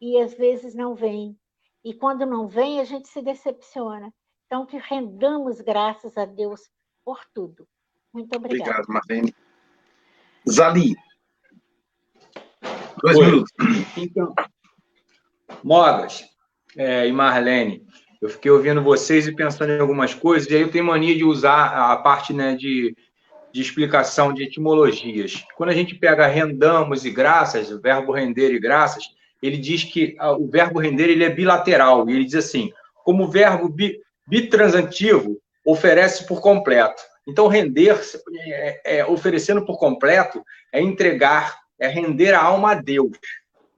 e 0.00 0.18
às 0.18 0.34
vezes 0.34 0.74
não 0.74 0.94
vem. 0.94 1.36
E 1.84 1.94
quando 1.94 2.24
não 2.26 2.48
vem, 2.48 2.80
a 2.80 2.84
gente 2.84 3.08
se 3.08 3.22
decepciona. 3.22 4.12
Então, 4.46 4.66
que 4.66 4.78
rendamos 4.78 5.60
graças 5.60 6.16
a 6.16 6.24
Deus 6.24 6.60
por 7.04 7.20
tudo. 7.34 7.66
Muito 8.12 8.34
obrigada. 8.36 8.70
Obrigado, 8.70 8.92
Marlene. 8.92 9.34
Zali. 10.48 10.96
Dois 13.02 13.16
Oi. 13.16 13.26
minutos. 13.26 13.52
Então, 13.96 14.34
Mogas 15.62 16.24
é, 16.76 17.06
e 17.06 17.12
Marlene, 17.12 17.86
eu 18.20 18.28
fiquei 18.28 18.50
ouvindo 18.50 18.82
vocês 18.82 19.26
e 19.26 19.34
pensando 19.34 19.72
em 19.72 19.80
algumas 19.80 20.14
coisas, 20.14 20.50
e 20.50 20.54
aí 20.54 20.62
eu 20.62 20.70
tenho 20.70 20.84
mania 20.84 21.16
de 21.16 21.24
usar 21.24 21.92
a 21.92 21.96
parte 21.96 22.32
né, 22.32 22.54
de, 22.54 22.94
de 23.52 23.60
explicação 23.60 24.32
de 24.32 24.44
etimologias. 24.44 25.44
Quando 25.56 25.70
a 25.70 25.74
gente 25.74 25.94
pega 25.94 26.26
rendamos 26.26 27.04
e 27.04 27.10
graças, 27.10 27.70
o 27.70 27.80
verbo 27.80 28.12
render 28.12 28.52
e 28.52 28.60
graças, 28.60 29.04
ele 29.42 29.56
diz 29.56 29.84
que 29.84 30.16
o 30.38 30.46
verbo 30.46 30.78
render 30.78 31.08
ele 31.08 31.24
é 31.24 31.30
bilateral, 31.30 32.08
e 32.08 32.14
ele 32.14 32.24
diz 32.24 32.34
assim, 32.34 32.72
como 33.04 33.30
verbo 33.30 33.68
bi, 33.68 33.98
bitransitivo 34.26 35.38
oferece 35.64 36.26
por 36.26 36.40
completo. 36.40 37.02
Então, 37.26 37.48
render, 37.48 38.00
é, 38.46 38.98
é, 38.98 39.06
oferecendo 39.06 39.64
por 39.64 39.78
completo, 39.78 40.44
é 40.72 40.80
entregar, 40.80 41.58
é 41.78 41.86
render 41.86 42.32
a 42.32 42.42
alma 42.42 42.72
a 42.72 42.74
Deus. 42.74 43.16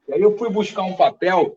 E 0.09 0.15
aí 0.15 0.21
eu 0.21 0.37
fui 0.37 0.51
buscar 0.51 0.83
um 0.83 0.95
papel 0.95 1.57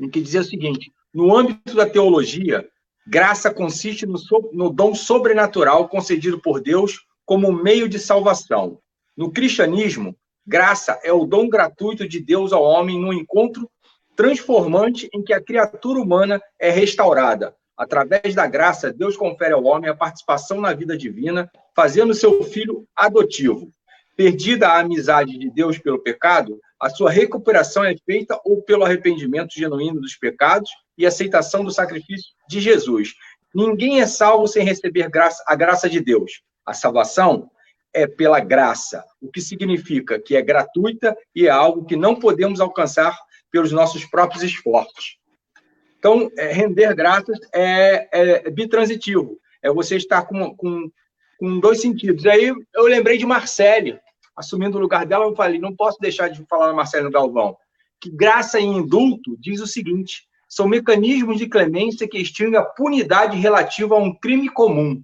em 0.00 0.08
que 0.08 0.20
dizia 0.20 0.40
o 0.40 0.44
seguinte: 0.44 0.92
no 1.12 1.36
âmbito 1.36 1.74
da 1.74 1.88
teologia, 1.88 2.66
graça 3.06 3.52
consiste 3.52 4.06
no, 4.06 4.18
no 4.52 4.70
dom 4.70 4.94
sobrenatural 4.94 5.88
concedido 5.88 6.40
por 6.40 6.60
Deus 6.60 7.00
como 7.24 7.52
meio 7.52 7.88
de 7.88 7.98
salvação. 7.98 8.78
No 9.16 9.30
cristianismo, 9.30 10.16
graça 10.46 10.98
é 11.02 11.12
o 11.12 11.24
dom 11.24 11.48
gratuito 11.48 12.08
de 12.08 12.20
Deus 12.20 12.52
ao 12.52 12.62
homem 12.62 13.00
no 13.00 13.12
encontro 13.12 13.70
transformante 14.16 15.08
em 15.12 15.22
que 15.22 15.32
a 15.32 15.42
criatura 15.42 16.00
humana 16.00 16.40
é 16.58 16.70
restaurada. 16.70 17.54
Através 17.76 18.34
da 18.34 18.46
graça, 18.46 18.92
Deus 18.92 19.16
confere 19.16 19.54
ao 19.54 19.64
homem 19.64 19.90
a 19.90 19.96
participação 19.96 20.60
na 20.60 20.72
vida 20.72 20.96
divina, 20.96 21.50
fazendo 21.74 22.14
seu 22.14 22.42
filho 22.44 22.86
adotivo. 22.94 23.72
Perdida 24.14 24.68
a 24.68 24.80
amizade 24.80 25.38
de 25.38 25.50
Deus 25.50 25.78
pelo 25.78 25.98
pecado, 25.98 26.60
a 26.78 26.90
sua 26.90 27.10
recuperação 27.10 27.82
é 27.84 27.96
feita 28.04 28.38
ou 28.44 28.62
pelo 28.62 28.84
arrependimento 28.84 29.54
genuíno 29.54 30.00
dos 30.00 30.16
pecados 30.16 30.70
e 30.98 31.06
aceitação 31.06 31.64
do 31.64 31.70
sacrifício 31.70 32.30
de 32.48 32.60
Jesus. 32.60 33.14
Ninguém 33.54 34.00
é 34.00 34.06
salvo 34.06 34.46
sem 34.46 34.64
receber 34.64 35.08
graça, 35.10 35.42
a 35.46 35.54
graça 35.54 35.88
de 35.88 36.00
Deus. 36.00 36.42
A 36.64 36.72
salvação 36.72 37.50
é 37.92 38.06
pela 38.06 38.40
graça, 38.40 39.04
o 39.20 39.30
que 39.30 39.40
significa 39.40 40.18
que 40.18 40.34
é 40.34 40.42
gratuita 40.42 41.16
e 41.34 41.46
é 41.46 41.50
algo 41.50 41.84
que 41.84 41.96
não 41.96 42.14
podemos 42.14 42.60
alcançar 42.60 43.18
pelos 43.50 43.70
nossos 43.70 44.04
próprios 44.04 44.42
esforços. 44.42 45.18
Então, 45.98 46.30
é, 46.36 46.52
render 46.52 46.94
graças 46.94 47.38
é, 47.54 48.08
é, 48.12 48.50
bitransitivo, 48.50 49.38
é 49.62 49.70
você 49.70 49.96
estar 49.96 50.22
com, 50.22 50.56
com, 50.56 50.90
com 51.38 51.60
dois 51.60 51.80
sentidos. 51.80 52.26
Aí 52.26 52.52
eu 52.74 52.84
lembrei 52.84 53.18
de 53.18 53.26
Marcele, 53.26 54.00
assumindo 54.34 54.78
o 54.78 54.80
lugar 54.80 55.06
dela, 55.06 55.26
eu 55.26 55.36
falei, 55.36 55.60
não 55.60 55.76
posso 55.76 55.98
deixar 56.00 56.28
de 56.28 56.44
falar 56.46 56.68
da 56.68 56.72
Marcele 56.72 57.10
Galvão, 57.10 57.56
que 58.00 58.10
graça 58.10 58.58
e 58.58 58.64
indulto 58.64 59.36
diz 59.38 59.60
o 59.60 59.66
seguinte, 59.66 60.26
são 60.48 60.66
mecanismos 60.66 61.38
de 61.38 61.46
clemência 61.46 62.08
que 62.08 62.18
extinguem 62.18 62.58
a 62.58 62.64
punidade 62.64 63.38
relativa 63.38 63.94
a 63.94 63.98
um 63.98 64.12
crime 64.12 64.48
comum. 64.48 65.02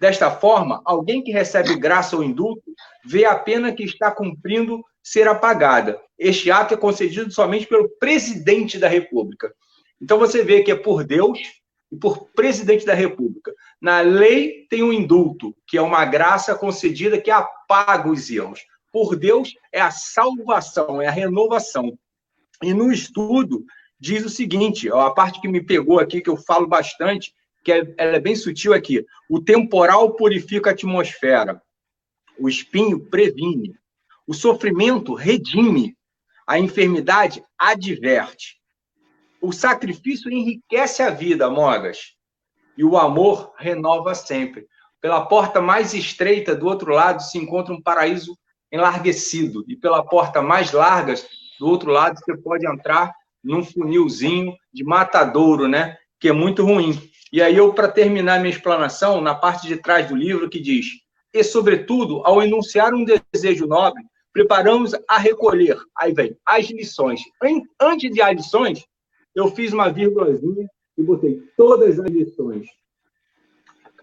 Desta 0.00 0.30
forma, 0.30 0.82
alguém 0.84 1.22
que 1.22 1.32
recebe 1.32 1.76
graça 1.76 2.16
ou 2.16 2.24
indulto 2.24 2.62
vê 3.04 3.24
a 3.24 3.38
pena 3.38 3.72
que 3.72 3.84
está 3.84 4.10
cumprindo 4.10 4.82
ser 5.02 5.28
apagada. 5.28 6.00
Este 6.18 6.50
ato 6.50 6.74
é 6.74 6.76
concedido 6.76 7.30
somente 7.30 7.66
pelo 7.66 7.88
presidente 7.98 8.78
da 8.78 8.88
República. 8.88 9.52
Então 10.00 10.18
você 10.18 10.42
vê 10.42 10.62
que 10.62 10.72
é 10.72 10.74
por 10.74 11.04
Deus 11.04 11.38
e 11.92 11.96
por 11.96 12.30
presidente 12.30 12.84
da 12.84 12.94
República. 12.94 13.52
Na 13.80 14.00
lei 14.00 14.66
tem 14.68 14.82
um 14.82 14.92
indulto, 14.92 15.54
que 15.66 15.76
é 15.76 15.82
uma 15.82 16.04
graça 16.04 16.54
concedida 16.54 17.20
que 17.20 17.30
apaga 17.30 18.08
os 18.08 18.28
erros. 18.30 18.60
Por 18.92 19.16
Deus 19.16 19.54
é 19.72 19.80
a 19.80 19.90
salvação, 19.90 21.00
é 21.00 21.06
a 21.06 21.10
renovação. 21.10 21.98
E 22.62 22.72
no 22.72 22.92
estudo 22.92 23.64
diz 23.98 24.24
o 24.24 24.28
seguinte, 24.28 24.90
a 24.90 25.10
parte 25.10 25.40
que 25.40 25.48
me 25.48 25.64
pegou 25.64 25.98
aqui, 25.98 26.20
que 26.20 26.30
eu 26.30 26.36
falo 26.36 26.66
bastante, 26.66 27.32
que 27.64 27.72
é, 27.72 27.94
ela 27.96 28.16
é 28.16 28.20
bem 28.20 28.36
sutil 28.36 28.74
aqui. 28.74 29.04
O 29.28 29.40
temporal 29.40 30.14
purifica 30.14 30.70
a 30.70 30.72
atmosfera. 30.72 31.60
O 32.38 32.48
espinho 32.48 33.00
previne. 33.00 33.74
O 34.26 34.34
sofrimento 34.34 35.14
redime. 35.14 35.96
A 36.46 36.58
enfermidade 36.58 37.42
adverte. 37.58 38.56
O 39.40 39.52
sacrifício 39.52 40.30
enriquece 40.30 41.02
a 41.02 41.10
vida, 41.10 41.48
Mogas. 41.48 42.14
E 42.76 42.84
o 42.84 42.98
amor 42.98 43.52
renova 43.58 44.14
sempre. 44.14 44.66
Pela 45.00 45.26
porta 45.26 45.60
mais 45.60 45.94
estreita 45.94 46.54
do 46.54 46.66
outro 46.66 46.92
lado 46.92 47.22
se 47.22 47.38
encontra 47.38 47.72
um 47.72 47.80
paraíso 47.80 48.36
enlarguecido. 48.70 49.64
E 49.68 49.76
pela 49.76 50.04
porta 50.04 50.42
mais 50.42 50.72
larga 50.72 51.14
do 51.58 51.66
outro 51.66 51.90
lado 51.90 52.18
você 52.18 52.36
pode 52.36 52.66
entrar 52.66 53.12
num 53.42 53.62
funilzinho 53.62 54.54
de 54.72 54.82
matadouro, 54.82 55.68
né? 55.68 55.96
Que 56.18 56.28
é 56.28 56.32
muito 56.32 56.64
ruim. 56.64 56.98
E 57.34 57.42
aí 57.42 57.56
eu, 57.56 57.74
para 57.74 57.88
terminar 57.88 58.38
minha 58.38 58.54
explanação, 58.54 59.20
na 59.20 59.34
parte 59.34 59.66
de 59.66 59.76
trás 59.76 60.08
do 60.08 60.14
livro, 60.14 60.48
que 60.48 60.60
diz: 60.60 60.86
E, 61.32 61.42
sobretudo, 61.42 62.22
ao 62.24 62.40
enunciar 62.40 62.94
um 62.94 63.04
desejo 63.04 63.66
nobre, 63.66 64.04
preparamos 64.32 64.92
a 65.08 65.18
recolher. 65.18 65.76
Aí 65.98 66.14
vem, 66.14 66.38
as 66.46 66.70
lições. 66.70 67.22
Antes 67.80 68.12
de 68.12 68.22
as 68.22 68.36
lições, 68.36 68.84
eu 69.34 69.48
fiz 69.48 69.72
uma 69.72 69.90
vírgulazinha 69.90 70.68
e 70.96 71.02
botei 71.02 71.42
todas 71.56 71.98
as 71.98 72.08
lições. 72.08 72.68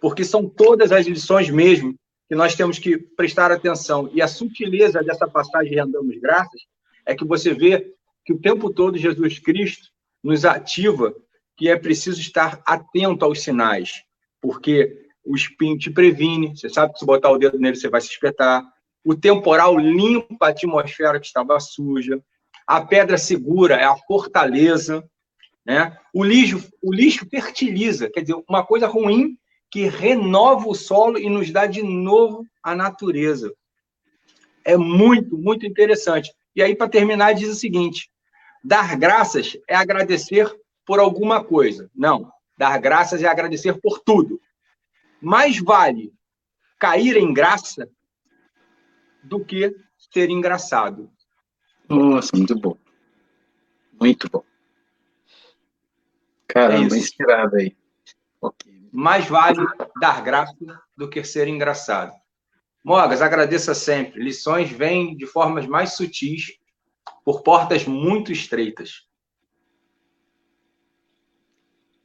Porque 0.01 0.25
são 0.25 0.49
todas 0.49 0.91
as 0.91 1.07
lições 1.07 1.49
mesmo 1.49 1.95
que 2.27 2.35
nós 2.35 2.53
temos 2.53 2.79
que 2.79 2.97
prestar 2.97 3.49
atenção. 3.49 4.11
E 4.13 4.21
a 4.21 4.27
sutileza 4.27 5.01
dessa 5.01 5.25
passagem 5.25 5.75
Rendamos 5.75 6.19
Graças 6.19 6.63
é 7.05 7.15
que 7.15 7.23
você 7.23 7.53
vê 7.53 7.93
que 8.25 8.33
o 8.33 8.41
tempo 8.41 8.73
todo 8.73 8.97
Jesus 8.97 9.39
Cristo 9.39 9.87
nos 10.21 10.43
ativa 10.43 11.15
que 11.57 11.69
é 11.69 11.75
preciso 11.75 12.19
estar 12.19 12.61
atento 12.65 13.25
aos 13.25 13.41
sinais, 13.41 14.03
porque 14.41 15.09
o 15.23 15.35
espinho 15.35 15.77
te 15.77 15.89
previne, 15.89 16.55
você 16.55 16.69
sabe 16.69 16.93
que 16.93 16.99
se 16.99 17.05
botar 17.05 17.29
o 17.31 17.37
dedo 17.37 17.59
nele 17.59 17.75
você 17.75 17.89
vai 17.89 18.01
se 18.01 18.07
espetar. 18.07 18.63
O 19.03 19.15
temporal 19.15 19.77
limpa 19.77 20.47
a 20.47 20.49
atmosfera 20.49 21.19
que 21.19 21.25
estava 21.25 21.59
suja. 21.59 22.21
A 22.65 22.81
pedra 22.81 23.17
segura 23.17 23.75
é 23.75 23.83
a 23.83 23.95
fortaleza. 23.95 25.03
Né? 25.65 25.95
O, 26.13 26.23
lixo, 26.23 26.67
o 26.81 26.93
lixo 26.93 27.27
fertiliza, 27.29 28.09
quer 28.09 28.21
dizer, 28.21 28.35
uma 28.47 28.65
coisa 28.65 28.87
ruim 28.87 29.37
que 29.69 29.87
renova 29.87 30.67
o 30.67 30.75
solo 30.75 31.17
e 31.17 31.29
nos 31.29 31.51
dá 31.51 31.65
de 31.65 31.81
novo 31.81 32.45
a 32.61 32.75
natureza. 32.75 33.53
É 34.65 34.75
muito, 34.75 35.37
muito 35.37 35.65
interessante. 35.65 36.31
E 36.55 36.61
aí, 36.61 36.75
para 36.75 36.89
terminar, 36.89 37.33
diz 37.33 37.49
o 37.49 37.55
seguinte: 37.55 38.09
dar 38.63 38.97
graças 38.97 39.57
é 39.67 39.75
agradecer 39.75 40.51
por 40.91 40.99
alguma 40.99 41.41
coisa. 41.41 41.89
Não. 41.95 42.29
Dar 42.57 42.77
graças 42.77 43.23
é 43.23 43.25
agradecer 43.25 43.79
por 43.79 43.99
tudo. 43.99 44.41
Mais 45.21 45.57
vale 45.57 46.13
cair 46.77 47.15
em 47.15 47.33
graça 47.33 47.89
do 49.23 49.39
que 49.39 49.73
ser 49.97 50.29
engraçado. 50.29 51.09
Nossa, 51.87 52.35
muito 52.35 52.59
bom. 52.59 52.77
Muito 54.01 54.29
bom. 54.29 54.43
Caramba, 56.45 56.93
é 56.93 56.99
inspirado 56.99 57.55
aí. 57.55 57.73
Okay. 58.41 58.89
Mais 58.91 59.25
vale 59.29 59.65
dar 60.01 60.21
graça 60.21 60.53
do 60.97 61.09
que 61.09 61.23
ser 61.23 61.47
engraçado. 61.47 62.11
Mogas, 62.83 63.21
agradeça 63.21 63.73
sempre. 63.73 64.21
Lições 64.21 64.69
vêm 64.69 65.15
de 65.15 65.25
formas 65.25 65.65
mais 65.65 65.93
sutis, 65.93 66.59
por 67.23 67.43
portas 67.43 67.85
muito 67.85 68.33
estreitas. 68.33 69.09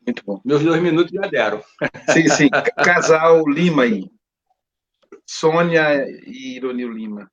Muito 0.06 0.22
bom. 0.24 0.40
Meus 0.44 0.62
dois 0.62 0.80
minutos 0.80 1.12
já 1.12 1.22
deram. 1.22 1.62
Sim, 2.12 2.28
sim. 2.28 2.48
Casal 2.84 3.48
Lima 3.48 3.82
aí. 3.82 4.08
Sônia 5.26 6.06
e 6.24 6.56
Ironil 6.56 6.92
Lima. 6.92 7.30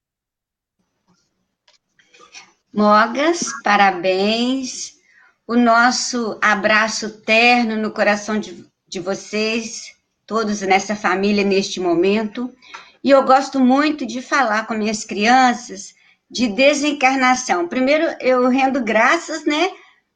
Mogas, 2.73 3.51
parabéns. 3.63 4.93
O 5.45 5.55
nosso 5.55 6.39
abraço 6.41 7.21
terno 7.21 7.75
no 7.75 7.91
coração 7.91 8.39
de, 8.39 8.65
de 8.87 8.99
vocês, 8.99 9.93
todos 10.25 10.61
nessa 10.61 10.95
família 10.95 11.43
neste 11.43 11.79
momento. 11.79 12.51
E 13.03 13.11
eu 13.11 13.23
gosto 13.23 13.59
muito 13.59 14.07
de 14.07 14.21
falar 14.21 14.65
com 14.65 14.73
minhas 14.73 15.05
crianças 15.05 15.93
de 16.31 16.47
desencarnação. 16.47 17.67
Primeiro, 17.67 18.15
eu 18.19 18.47
rendo 18.47 18.81
graças, 18.81 19.45
né, 19.45 19.69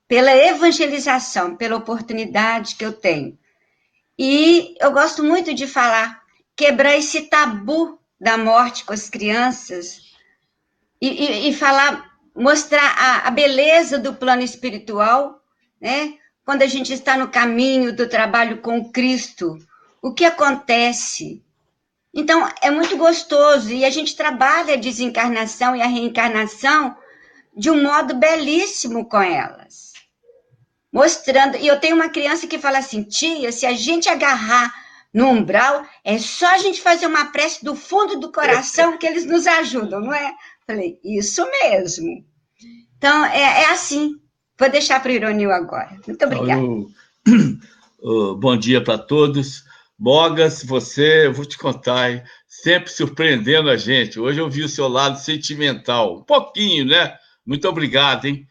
pela 0.08 0.36
evangelização, 0.36 1.56
pela 1.56 1.76
oportunidade 1.76 2.76
que 2.76 2.86
eu 2.86 2.94
tenho. 2.94 3.38
E 4.18 4.76
eu 4.80 4.92
gosto 4.92 5.24
muito 5.24 5.54
de 5.54 5.68
falar, 5.68 6.22
quebrar 6.56 6.96
esse 6.96 7.24
tabu 7.24 8.00
da 8.20 8.38
morte 8.38 8.84
com 8.84 8.94
as 8.94 9.10
crianças 9.10 10.00
e, 11.02 11.08
e, 11.08 11.50
e 11.50 11.54
falar, 11.54 12.18
mostrar 12.36 12.96
a, 12.98 13.28
a 13.28 13.32
beleza 13.32 14.00
do 14.00 14.14
plano 14.14 14.42
espiritual, 14.42 15.44
né? 15.80 16.18
Quando 16.44 16.62
a 16.62 16.68
gente 16.68 16.94
está 16.94 17.18
no 17.18 17.28
caminho 17.28 17.94
do 17.94 18.08
trabalho 18.08 18.62
com 18.62 18.90
Cristo, 18.90 19.60
o 20.02 20.14
que 20.14 20.24
acontece? 20.24 21.44
Então, 22.14 22.50
é 22.62 22.72
muito 22.72 22.98
gostoso 22.98 23.70
e 23.72 23.84
a 23.84 23.90
gente 23.90 24.16
trabalha 24.16 24.74
a 24.74 24.78
desencarnação 24.78 25.76
e 25.76 25.82
a 25.82 25.88
reencarnação 25.88 26.96
de 27.56 27.70
um 27.70 27.84
modo 27.84 28.16
belíssimo 28.16 29.06
com 29.06 29.22
elas. 29.22 29.87
Mostrando, 30.98 31.58
e 31.58 31.68
eu 31.68 31.80
tenho 31.80 31.96
uma 31.96 32.10
criança 32.10 32.48
que 32.48 32.58
fala 32.58 32.80
assim: 32.80 33.04
tia, 33.04 33.52
se 33.52 33.68
a 33.68 33.74
gente 33.74 34.10
agarrar 34.10 34.74
no 35.14 35.28
umbral, 35.28 35.86
é 36.04 36.18
só 36.18 36.48
a 36.56 36.58
gente 36.58 36.82
fazer 36.82 37.06
uma 37.06 37.26
prece 37.26 37.64
do 37.64 37.76
fundo 37.76 38.20
do 38.20 38.32
coração 38.32 38.98
que 38.98 39.06
eles 39.06 39.24
nos 39.24 39.46
ajudam, 39.46 40.02
não 40.02 40.12
é? 40.12 40.34
Falei, 40.66 41.00
isso 41.04 41.48
mesmo. 41.52 42.26
Então, 42.98 43.26
é, 43.26 43.62
é 43.62 43.70
assim. 43.70 44.16
Vou 44.58 44.72
deixar 44.72 45.00
para 45.00 45.12
o 45.12 45.14
Ironil 45.14 45.52
agora. 45.52 45.96
Muito 46.08 46.26
obrigada. 46.26 46.64
bom 48.40 48.58
dia 48.58 48.84
para 48.84 48.98
todos. 48.98 49.66
Mogas, 50.00 50.64
você, 50.64 51.28
eu 51.28 51.34
vou 51.34 51.46
te 51.46 51.60
contar, 51.60 52.12
hein? 52.12 52.24
sempre 52.48 52.90
surpreendendo 52.90 53.70
a 53.70 53.78
gente. 53.78 54.20
Hoje 54.20 54.40
eu 54.40 54.50
vi 54.50 54.64
o 54.64 54.70
seu 54.70 54.88
lado 54.88 55.20
sentimental, 55.20 56.18
um 56.18 56.24
pouquinho, 56.24 56.86
né? 56.86 57.16
Muito 57.46 57.68
obrigado, 57.70 58.26
hein? 58.26 58.48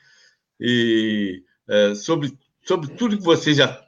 E 0.60 1.42
é, 1.68 1.94
sobre, 1.94 2.32
sobre 2.64 2.88
tudo 2.90 3.16
que 3.16 3.24
vocês 3.24 3.56
já 3.56 3.80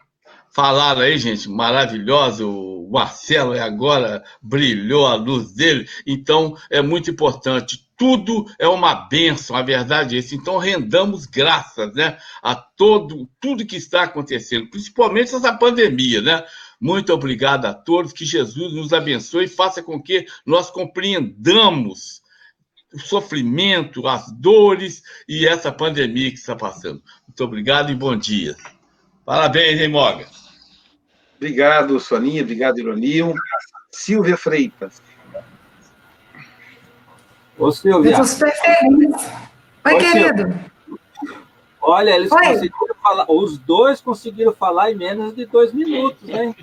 falaram 0.50 1.02
aí, 1.02 1.18
gente, 1.18 1.48
maravilhoso. 1.48 2.48
O 2.50 2.90
Marcelo 2.90 3.52
agora 3.60 4.24
brilhou 4.42 5.06
a 5.06 5.14
luz 5.14 5.52
dele, 5.52 5.88
então 6.06 6.56
é 6.70 6.80
muito 6.80 7.10
importante. 7.10 7.86
Tudo 7.96 8.46
é 8.58 8.66
uma 8.66 8.94
bênção, 8.94 9.56
a 9.56 9.62
verdade 9.62 10.16
é 10.16 10.20
isso. 10.20 10.34
Então 10.34 10.56
rendamos 10.56 11.26
graças, 11.26 11.92
né, 11.94 12.16
a 12.42 12.54
todo 12.54 13.28
tudo 13.40 13.66
que 13.66 13.76
está 13.76 14.04
acontecendo, 14.04 14.70
principalmente 14.70 15.34
essa 15.34 15.52
pandemia, 15.52 16.22
né? 16.22 16.44
Muito 16.80 17.12
obrigado 17.12 17.66
a 17.66 17.74
todos, 17.74 18.12
que 18.12 18.24
Jesus 18.24 18.72
nos 18.72 18.92
abençoe 18.92 19.44
e 19.44 19.48
faça 19.48 19.82
com 19.82 20.00
que 20.00 20.26
nós 20.46 20.70
compreendamos 20.70 22.22
o 22.94 22.98
sofrimento, 22.98 24.06
as 24.06 24.30
dores 24.32 25.02
e 25.28 25.46
essa 25.46 25.70
pandemia 25.70 26.30
que 26.30 26.38
está 26.38 26.56
passando. 26.56 27.02
Muito 27.38 27.50
obrigado 27.50 27.92
e 27.92 27.94
bom 27.94 28.16
dia. 28.16 28.56
Parabéns, 29.24 29.80
hein, 29.80 29.86
Moga? 29.86 30.26
Obrigado, 31.36 32.00
Soninha. 32.00 32.42
Obrigado, 32.42 32.80
Ironil. 32.80 33.32
Silvia 33.92 34.36
Freitas. 34.36 35.00
Ô, 37.56 37.70
Silvia. 37.70 38.08
Eu 38.16 38.22
estou 38.22 38.24
super 38.24 38.52
feliz. 38.52 39.30
Oi, 39.86 39.94
Oi 39.94 39.98
querido. 40.00 40.42
Silvia. 40.42 40.72
Olha, 41.80 42.10
eles 42.10 42.32
Oi. 42.32 42.44
conseguiram 42.44 42.94
falar, 43.00 43.26
os 43.28 43.56
dois 43.56 44.00
conseguiram 44.00 44.52
falar 44.52 44.90
em 44.90 44.96
menos 44.96 45.36
de 45.36 45.46
dois 45.46 45.72
minutos, 45.72 46.28
hein? 46.28 46.56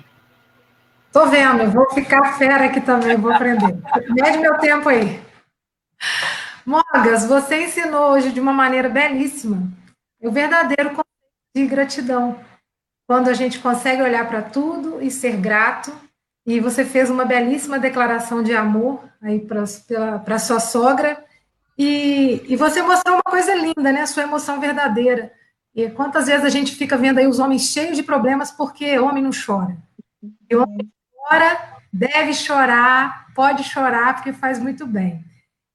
Tô 1.10 1.24
vendo, 1.24 1.70
vou 1.70 1.88
ficar 1.94 2.36
fera 2.36 2.66
aqui 2.66 2.82
também, 2.82 3.16
vou 3.16 3.32
aprender. 3.32 3.78
Mede 4.10 4.36
meu 4.36 4.58
tempo 4.58 4.90
aí. 4.90 5.22
Mogas, 6.66 7.26
você 7.26 7.64
ensinou 7.64 8.12
hoje 8.12 8.30
de 8.30 8.40
uma 8.40 8.52
maneira 8.52 8.90
belíssima 8.90 9.72
o 10.20 10.30
verdadeiro 10.30 10.90
conceito 10.90 11.06
de 11.54 11.66
gratidão. 11.66 12.38
Quando 13.06 13.28
a 13.28 13.34
gente 13.34 13.58
consegue 13.60 14.02
olhar 14.02 14.28
para 14.28 14.42
tudo 14.42 15.02
e 15.02 15.10
ser 15.10 15.36
grato, 15.36 15.92
e 16.44 16.60
você 16.60 16.84
fez 16.84 17.10
uma 17.10 17.24
belíssima 17.24 17.78
declaração 17.78 18.42
de 18.42 18.54
amor 18.54 19.02
aí 19.22 19.40
para 19.40 20.38
sua 20.38 20.60
sogra, 20.60 21.24
e, 21.78 22.42
e 22.46 22.56
você 22.56 22.82
mostrou 22.82 23.16
uma 23.16 23.22
coisa 23.22 23.54
linda, 23.54 23.92
né? 23.92 24.06
Sua 24.06 24.22
emoção 24.22 24.58
verdadeira. 24.58 25.32
E 25.74 25.90
quantas 25.90 26.26
vezes 26.26 26.44
a 26.44 26.48
gente 26.48 26.74
fica 26.74 26.96
vendo 26.96 27.18
aí 27.18 27.26
os 27.26 27.38
homens 27.38 27.62
cheios 27.70 27.96
de 27.96 28.02
problemas 28.02 28.50
porque 28.50 28.98
homem 28.98 29.22
não 29.22 29.30
chora. 29.30 29.76
E 30.48 30.56
homem 30.56 30.90
chora, 31.12 31.58
deve 31.92 32.32
chorar, 32.32 33.26
pode 33.34 33.62
chorar, 33.64 34.14
porque 34.14 34.32
faz 34.32 34.58
muito 34.58 34.86
bem. 34.86 35.22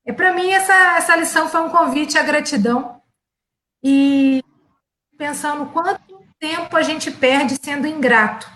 E 0.06 0.12
para 0.12 0.34
mim, 0.34 0.50
essa, 0.50 0.74
essa 0.98 1.16
lição 1.16 1.48
foi 1.48 1.62
um 1.62 1.70
convite 1.70 2.18
à 2.18 2.24
gratidão. 2.24 3.01
E 3.84 4.44
pensando 5.18 5.68
quanto 5.68 6.22
tempo 6.40 6.76
a 6.76 6.82
gente 6.82 7.12
perde 7.12 7.58
sendo 7.62 7.88
ingrato. 7.88 8.50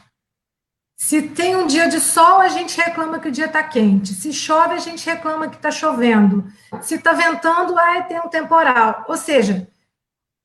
Se 0.97 1.21
tem 1.21 1.55
um 1.55 1.67
dia 1.67 1.87
de 1.87 1.99
sol, 1.99 2.39
a 2.39 2.47
gente 2.47 2.79
reclama 2.79 3.19
que 3.19 3.27
o 3.27 3.31
dia 3.31 3.45
está 3.45 3.61
quente. 3.61 4.13
Se 4.13 4.31
chove, 4.31 4.73
a 4.73 4.79
gente 4.79 5.05
reclama 5.05 5.49
que 5.49 5.57
está 5.57 5.69
chovendo. 5.69 6.45
Se 6.81 6.95
está 6.95 7.13
ventando, 7.13 7.77
ai, 7.77 8.07
tem 8.07 8.19
um 8.19 8.29
temporal. 8.29 9.05
Ou 9.07 9.17
seja, 9.17 9.67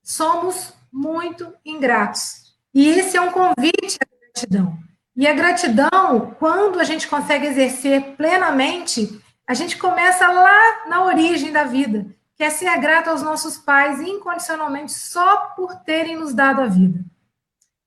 somos 0.02 0.74
muito 0.92 1.54
ingratos. 1.64 2.54
E 2.74 2.88
esse 2.88 3.16
é 3.16 3.20
um 3.20 3.30
convite 3.30 3.98
à 4.00 4.06
gratidão. 4.24 4.78
E 5.16 5.26
a 5.26 5.32
gratidão, 5.32 6.34
quando 6.38 6.80
a 6.80 6.84
gente 6.84 7.06
consegue 7.06 7.46
exercer 7.46 8.16
plenamente, 8.16 9.20
a 9.46 9.54
gente 9.54 9.76
começa 9.76 10.26
lá 10.28 10.88
na 10.88 11.04
origem 11.04 11.52
da 11.52 11.64
vida, 11.64 12.06
que 12.40 12.44
é 12.44 12.48
ser 12.48 12.74
grato 12.78 13.10
aos 13.10 13.20
nossos 13.20 13.58
pais 13.58 14.00
incondicionalmente 14.00 14.92
só 14.92 15.48
por 15.48 15.76
terem 15.80 16.16
nos 16.16 16.32
dado 16.32 16.62
a 16.62 16.66
vida. 16.66 17.04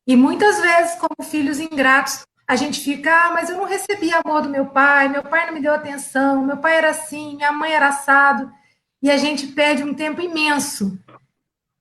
E 0.06 0.16
muitas 0.16 0.62
vezes, 0.62 0.94
como 0.94 1.28
filhos 1.28 1.60
ingratos, 1.60 2.22
a 2.48 2.56
gente 2.56 2.80
fica, 2.80 3.12
ah, 3.12 3.32
mas 3.34 3.50
eu 3.50 3.58
não 3.58 3.66
recebi 3.66 4.14
amor 4.14 4.44
do 4.44 4.50
meu 4.50 4.68
pai, 4.68 5.10
meu 5.10 5.24
pai 5.24 5.48
não 5.48 5.56
me 5.56 5.60
deu 5.60 5.74
atenção, 5.74 6.46
meu 6.46 6.58
pai 6.58 6.78
era 6.78 6.92
assim, 6.92 7.36
minha 7.36 7.52
mãe 7.52 7.74
era 7.74 7.88
assado, 7.88 8.54
e 9.02 9.10
a 9.10 9.18
gente 9.18 9.48
perde 9.48 9.84
um 9.84 9.96
tempo 9.96 10.22
imenso. 10.22 11.00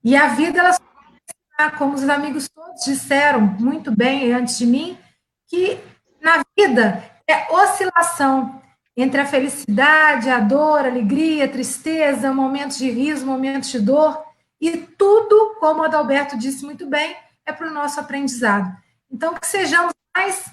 E 0.02 0.16
a 0.16 0.28
vida, 0.28 0.60
ela 0.60 1.70
como 1.72 1.92
os 1.92 2.08
amigos 2.08 2.48
todos 2.48 2.86
disseram 2.86 3.42
muito 3.42 3.94
bem 3.94 4.32
antes 4.32 4.56
de 4.56 4.64
mim, 4.64 4.98
que 5.46 5.78
na 6.22 6.42
vida 6.56 7.04
é 7.28 7.52
oscilação 7.52 8.61
entre 8.96 9.20
a 9.20 9.26
felicidade, 9.26 10.28
a 10.28 10.38
dor, 10.40 10.80
a 10.80 10.88
alegria, 10.88 11.46
a 11.46 11.48
tristeza, 11.48 12.32
momentos 12.32 12.78
de 12.78 12.90
riso, 12.90 13.24
momentos 13.24 13.70
de 13.70 13.80
dor, 13.80 14.22
e 14.60 14.76
tudo, 14.76 15.56
como 15.58 15.80
o 15.80 15.84
Adalberto 15.84 16.38
disse 16.38 16.64
muito 16.64 16.86
bem, 16.86 17.16
é 17.44 17.52
para 17.52 17.66
o 17.66 17.74
nosso 17.74 17.98
aprendizado. 17.98 18.72
Então, 19.10 19.34
que 19.34 19.46
sejamos 19.46 19.92
mais 20.16 20.44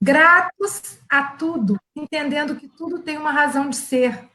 gratos 0.00 0.98
a 1.10 1.22
tudo, 1.22 1.76
entendendo 1.94 2.56
que 2.56 2.68
tudo 2.68 3.00
tem 3.00 3.18
uma 3.18 3.32
razão 3.32 3.68
de 3.68 3.76
ser. 3.76 4.28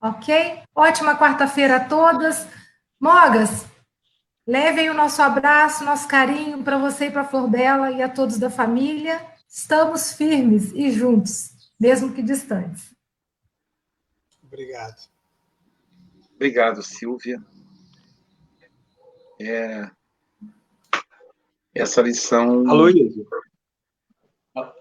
Ok? 0.00 0.62
Ótima 0.74 1.16
quarta-feira 1.16 1.76
a 1.76 1.84
todas. 1.84 2.46
Mogas, 3.00 3.64
levem 4.46 4.90
o 4.90 4.94
nosso 4.94 5.22
abraço, 5.22 5.84
nosso 5.84 6.06
carinho 6.06 6.62
para 6.62 6.76
você 6.76 7.06
e 7.06 7.10
para 7.10 7.22
a 7.22 7.24
Flor 7.24 7.48
Bela 7.48 7.90
e 7.90 8.02
a 8.02 8.08
todos 8.08 8.38
da 8.38 8.50
família. 8.50 9.24
Estamos 9.48 10.12
firmes 10.12 10.72
e 10.74 10.90
juntos, 10.90 11.50
mesmo 11.80 12.12
que 12.12 12.22
distantes. 12.22 12.95
Obrigado. 14.46 15.08
Obrigado, 16.34 16.82
Silvia. 16.82 17.42
É... 19.40 19.90
Essa 21.74 22.00
lição. 22.00 22.68
Aloysio. 22.68 23.26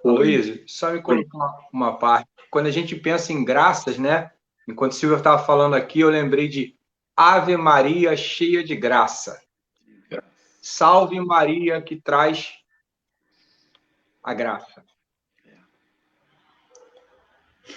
Aloysio, 0.04 0.64
só 0.68 0.92
me 0.92 1.02
colocar 1.02 1.38
uma, 1.38 1.68
uma 1.74 1.98
parte. 1.98 2.30
Quando 2.50 2.68
a 2.68 2.72
gente 2.72 2.96
pensa 2.96 3.34
em 3.34 3.44
graças, 3.44 3.98
né? 3.98 4.32
Enquanto 4.68 4.96
Silvia 4.96 5.18
estava 5.18 5.44
falando 5.44 5.76
aqui, 5.76 6.00
eu 6.00 6.10
lembrei 6.10 6.48
de 6.48 6.76
Ave 7.16 7.58
Maria 7.58 8.16
cheia 8.16 8.64
de 8.64 8.76
graça. 8.76 9.42
Salve 10.62 11.20
Maria 11.20 11.82
que 11.82 11.96
traz 12.02 12.54
a 14.24 14.34
graça. 14.34 14.84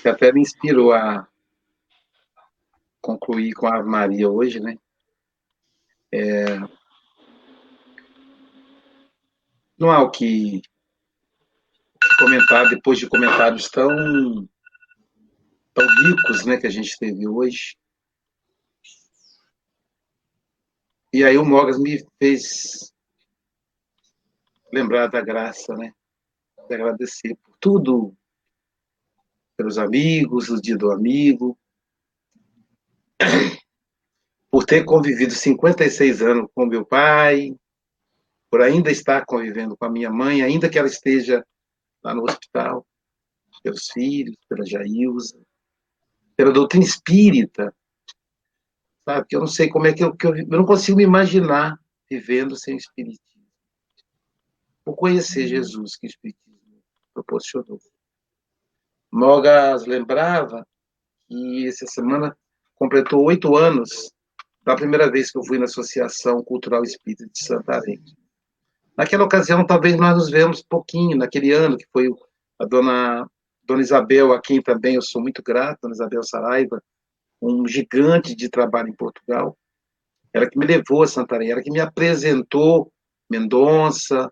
Que 0.01 0.09
até 0.09 0.32
me 0.32 0.41
inspirou 0.41 0.93
a 0.93 1.28
concluir 3.01 3.53
com 3.55 3.66
a 3.66 3.82
Maria 3.82 4.28
hoje, 4.28 4.61
né? 4.61 4.76
É... 6.12 6.59
Não 9.78 9.90
há 9.90 10.03
o 10.03 10.11
que 10.11 10.61
comentar 12.18 12.68
depois 12.68 12.99
de 12.99 13.09
comentários 13.09 13.68
tão, 13.68 13.88
tão 15.72 15.86
ricos 16.05 16.44
né, 16.44 16.57
que 16.57 16.66
a 16.66 16.70
gente 16.70 16.99
teve 16.99 17.28
hoje. 17.28 17.76
E 21.12 21.24
aí 21.24 21.38
o 21.38 21.44
Mogas 21.44 21.78
me 21.78 22.05
fez 22.18 22.92
lembrar 24.72 25.07
da 25.07 25.20
graça, 25.20 25.74
né? 25.74 25.92
De 26.68 26.74
agradecer 26.74 27.34
por 27.36 27.57
tudo, 27.59 28.16
pelos 29.57 29.78
amigos, 29.78 30.51
o 30.51 30.61
dia 30.61 30.76
do 30.76 30.92
amigo. 30.92 31.58
Por 34.51 34.64
ter 34.64 34.85
convivido 34.85 35.33
56 35.33 36.23
anos 36.23 36.51
com 36.55 36.66
meu 36.66 36.85
pai, 36.85 37.55
por 38.51 38.62
ainda 38.62 38.91
estar 38.91 39.25
convivendo 39.27 39.77
com 39.77 39.85
a 39.85 39.91
minha 39.91 40.11
mãe, 40.11 40.43
ainda 40.43 40.69
que 40.69 40.79
ela 40.79 40.89
esteja 40.89 41.45
lá 42.03 42.14
no 42.14 42.25
hospital, 42.25 42.87
pelos 43.62 43.89
filhos, 43.93 44.37
pela 44.49 44.64
Jailza, 44.64 45.39
pela 46.37 46.53
doutrina 46.53 46.85
espírita, 46.85 47.75
sabe? 49.05 49.27
Que 49.29 49.37
eu 49.37 49.41
não 49.41 49.47
sei 49.47 49.69
como 49.69 49.87
é 49.87 49.93
que 49.93 50.03
eu, 50.03 50.16
que 50.16 50.27
eu, 50.27 50.37
eu 50.37 50.47
não 50.47 50.64
consigo 50.64 50.99
me 50.99 51.05
imaginar 51.05 51.79
vivendo 52.11 52.57
sem 52.57 52.75
o 52.75 52.79
espiritismo. 52.79 53.47
Por 54.85 54.97
conhecer 54.97 55.47
Jesus 55.47 55.97
que 55.97 56.07
o 56.07 56.09
espiritismo 56.09 56.83
proporcionou. 57.12 57.79
Mogas 59.11 59.85
lembrava 59.87 60.66
que 61.27 61.66
essa 61.66 61.87
semana 61.87 62.37
completou 62.79 63.24
oito 63.24 63.57
anos 63.57 64.12
da 64.62 64.76
primeira 64.76 65.11
vez 65.11 65.31
que 65.31 65.39
eu 65.39 65.45
fui 65.45 65.59
na 65.59 65.64
Associação 65.64 66.43
Cultural 66.43 66.83
Espírita 66.85 67.26
de 67.26 67.45
Santarém. 67.45 67.99
Naquela 68.97 69.24
ocasião, 69.24 69.66
talvez 69.66 69.97
nós 69.97 70.16
nos 70.16 70.31
vemos 70.31 70.62
pouquinho, 70.62 71.16
naquele 71.16 71.53
ano 71.53 71.76
que 71.76 71.87
foi 71.93 72.09
a 72.59 72.64
dona, 72.64 73.29
dona 73.64 73.81
Isabel, 73.81 74.33
a 74.33 74.41
quem 74.41 74.62
também 74.62 74.95
eu 74.95 75.03
sou 75.03 75.20
muito 75.20 75.43
grato, 75.43 75.81
dona 75.83 75.95
Isabel 75.95 76.22
Saraiva, 76.22 76.83
um 77.41 77.66
gigante 77.66 78.35
de 78.35 78.49
trabalho 78.49 78.89
em 78.89 78.97
Portugal. 78.97 79.57
Ela 80.33 80.49
que 80.49 80.59
me 80.59 80.66
levou 80.66 81.03
a 81.03 81.07
Santarém, 81.07 81.51
ela 81.51 81.62
que 81.62 81.70
me 81.70 81.81
apresentou 81.81 82.93
Mendonça, 83.31 84.31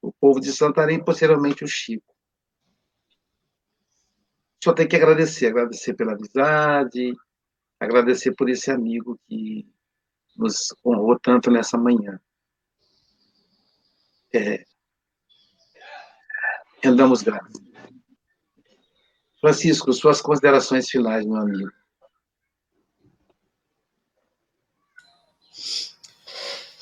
o 0.00 0.12
povo 0.12 0.40
de 0.40 0.52
Santarém 0.52 1.02
posteriormente 1.02 1.64
o 1.64 1.68
Chico. 1.68 2.12
Só 4.62 4.72
tenho 4.72 4.88
que 4.88 4.96
agradecer, 4.96 5.46
agradecer 5.46 5.94
pela 5.94 6.12
amizade, 6.12 7.14
agradecer 7.82 8.32
por 8.34 8.48
esse 8.48 8.70
amigo 8.70 9.18
que 9.26 9.66
nos 10.36 10.74
honrou 10.84 11.18
tanto 11.18 11.50
nessa 11.50 11.76
manhã. 11.76 12.20
É, 14.32 14.64
rendamos 16.82 17.22
graças. 17.22 17.60
Francisco, 19.40 19.92
suas 19.92 20.22
considerações 20.22 20.88
finais, 20.88 21.26
meu 21.26 21.36
amigo. 21.36 21.72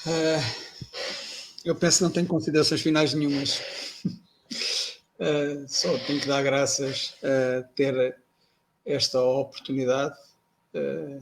É, 0.06 0.38
eu 1.64 1.74
penso 1.74 1.98
que 1.98 2.04
não 2.04 2.10
tenho 2.10 2.26
considerações 2.26 2.82
finais 2.82 3.14
nenhumas. 3.14 3.60
É, 5.18 5.66
só 5.66 5.98
tenho 6.06 6.20
que 6.20 6.28
dar 6.28 6.42
graças 6.42 7.14
a 7.22 7.62
ter 7.74 8.22
esta 8.84 9.20
oportunidade 9.20 10.16
é, 10.74 11.18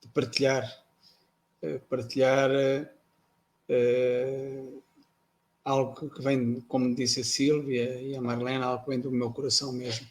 de 0.00 0.08
partilhar, 0.08 0.84
partilhar 1.88 2.50
algo 5.66 6.08
que 6.08 6.22
vem, 6.22 6.60
como 6.68 6.94
disse 6.94 7.20
a 7.20 7.24
Sílvia 7.24 8.00
e 8.00 8.16
a 8.16 8.20
Marlene, 8.20 8.62
algo 8.62 8.84
que 8.84 8.90
vem 8.90 9.00
do 9.00 9.10
meu 9.10 9.32
coração 9.32 9.72
mesmo. 9.72 10.06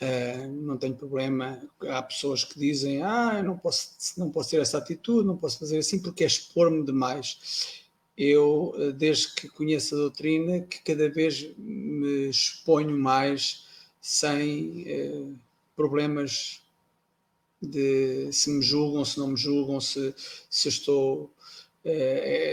Uh, 0.00 0.48
não 0.48 0.78
tenho 0.78 0.94
problema. 0.94 1.60
Há 1.88 2.02
pessoas 2.02 2.42
que 2.42 2.58
dizem: 2.58 3.02
Ah, 3.02 3.42
não 3.42 3.56
posso, 3.56 3.90
não 4.16 4.30
posso 4.30 4.50
ter 4.50 4.60
essa 4.60 4.78
atitude, 4.78 5.26
não 5.26 5.36
posso 5.36 5.58
fazer 5.58 5.78
assim 5.78 5.98
porque 6.00 6.24
é 6.24 6.26
expor-me 6.26 6.84
demais. 6.84 7.84
Eu, 8.16 8.74
eh, 8.78 8.92
desde 8.92 9.34
que 9.34 9.46
conheço 9.46 9.94
a 9.94 9.98
doutrina, 9.98 10.60
que 10.60 10.80
cada 10.82 11.06
vez 11.10 11.54
me 11.58 12.30
exponho 12.30 12.98
mais 12.98 13.66
sem 14.00 14.86
uh, 14.88 15.38
problemas 15.76 16.62
de 17.60 18.30
se 18.32 18.50
me 18.50 18.62
julgam, 18.62 19.04
se 19.04 19.18
não 19.18 19.28
me 19.28 19.36
julgam, 19.36 19.80
se, 19.80 20.14
se 20.50 20.68
estou 20.68 21.32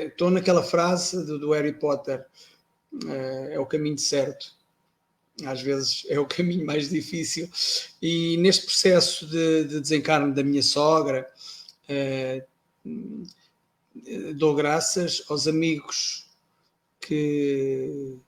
Estou 0.06 0.30
naquela 0.30 0.62
frase 0.62 1.26
do, 1.26 1.40
do 1.40 1.52
Harry 1.54 1.74
Potter: 1.74 2.24
é 3.50 3.60
o 3.60 3.66
caminho 3.66 3.98
certo. 3.98 4.54
Às 5.44 5.60
vezes 5.62 6.06
é 6.08 6.20
o 6.20 6.28
caminho 6.28 6.64
mais 6.64 6.90
difícil. 6.90 7.50
E 8.00 8.38
neste 8.38 8.66
processo 8.66 9.26
de, 9.26 9.82
de 9.82 10.02
da 10.36 10.44
minha 10.44 10.62
sogra, 10.62 11.28
dou 14.36 14.54
graças 14.54 15.24
aos 15.28 15.48
amigos 15.48 16.30
que, 17.02 18.20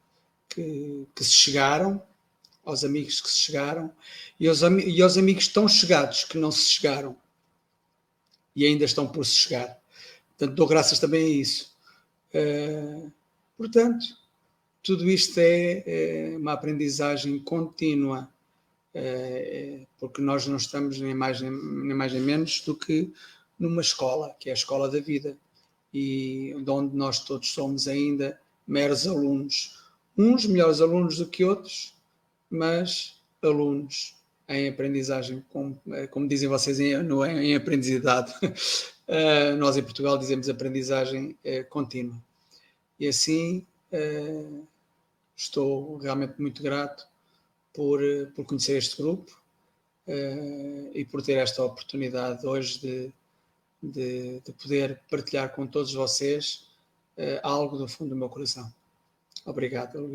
que, 0.49 1.07
que, 1.13 1.23
se 1.23 1.33
chegaram, 1.33 2.01
aos 2.65 2.83
amigos 2.83 3.21
que 3.21 3.29
se 3.29 3.37
chegaram 3.37 3.91
e 4.39 4.47
aos, 4.47 4.61
e 4.61 5.01
aos 5.01 5.17
amigos 5.17 5.47
tão 5.47 5.67
chegados 5.67 6.23
que 6.23 6.37
não 6.37 6.51
se 6.51 6.69
chegaram 6.69 7.15
e 8.55 8.65
ainda 8.65 8.85
estão 8.85 9.07
por 9.07 9.25
se 9.25 9.35
chegar. 9.35 9.77
Portanto, 10.29 10.55
dou 10.55 10.67
graças 10.67 10.99
também 10.99 11.25
a 11.25 11.29
isso. 11.29 11.75
Uh, 12.33 13.11
portanto, 13.57 14.05
tudo 14.81 15.09
isto 15.09 15.39
é, 15.39 15.83
é 15.85 16.37
uma 16.37 16.53
aprendizagem 16.53 17.39
contínua, 17.39 18.29
uh, 18.95 19.87
porque 19.99 20.21
nós 20.21 20.47
não 20.47 20.57
estamos 20.57 20.99
nem 20.99 21.13
mais 21.13 21.41
nem, 21.41 21.51
nem 21.51 21.95
mais 21.95 22.13
nem 22.13 22.21
menos 22.21 22.61
do 22.61 22.75
que 22.75 23.13
numa 23.57 23.81
escola, 23.81 24.35
que 24.39 24.49
é 24.49 24.51
a 24.51 24.55
escola 24.55 24.89
da 24.89 24.99
vida, 24.99 25.37
e 25.93 26.53
de 26.61 26.69
onde 26.69 26.95
nós 26.95 27.23
todos 27.23 27.51
somos 27.51 27.87
ainda 27.87 28.39
meros 28.67 29.07
alunos. 29.07 29.81
Uns 30.17 30.45
melhores 30.45 30.81
alunos 30.81 31.17
do 31.17 31.27
que 31.27 31.45
outros, 31.45 31.94
mas 32.55 33.19
alunos 33.41 34.15
em 34.47 34.69
aprendizagem, 34.69 35.43
como, 35.49 35.79
eh, 35.91 36.07
como 36.07 36.27
dizem 36.27 36.47
vocês 36.47 36.79
em, 36.79 37.01
no, 37.03 37.25
em 37.25 37.55
aprendizagem. 37.55 38.35
Uh, 39.07 39.55
nós 39.57 39.77
em 39.77 39.83
Portugal 39.83 40.17
dizemos 40.17 40.49
aprendizagem 40.49 41.37
uh, 41.45 41.63
contínua. 41.69 42.19
E 42.99 43.07
assim 43.07 43.63
uh, 43.93 44.65
estou 45.37 45.97
realmente 45.97 46.41
muito 46.41 46.63
grato 46.63 47.07
por, 47.71 48.01
por 48.35 48.45
conhecer 48.45 48.77
este 48.77 48.99
grupo 48.99 49.39
e 50.91 51.05
por 51.05 51.21
ter 51.21 51.37
esta 51.37 51.63
oportunidade 51.63 52.47
hoje 52.47 52.79
de, 52.79 53.11
de, 53.83 54.39
de 54.39 54.51
poder 54.53 54.99
partilhar 55.07 55.53
com 55.53 55.67
todos 55.67 55.93
vocês 55.93 56.67
algo 57.43 57.77
do 57.77 57.87
fundo 57.87 58.09
do 58.09 58.15
meu 58.15 58.29
coração. 58.29 58.73
Obrigado. 59.45 60.07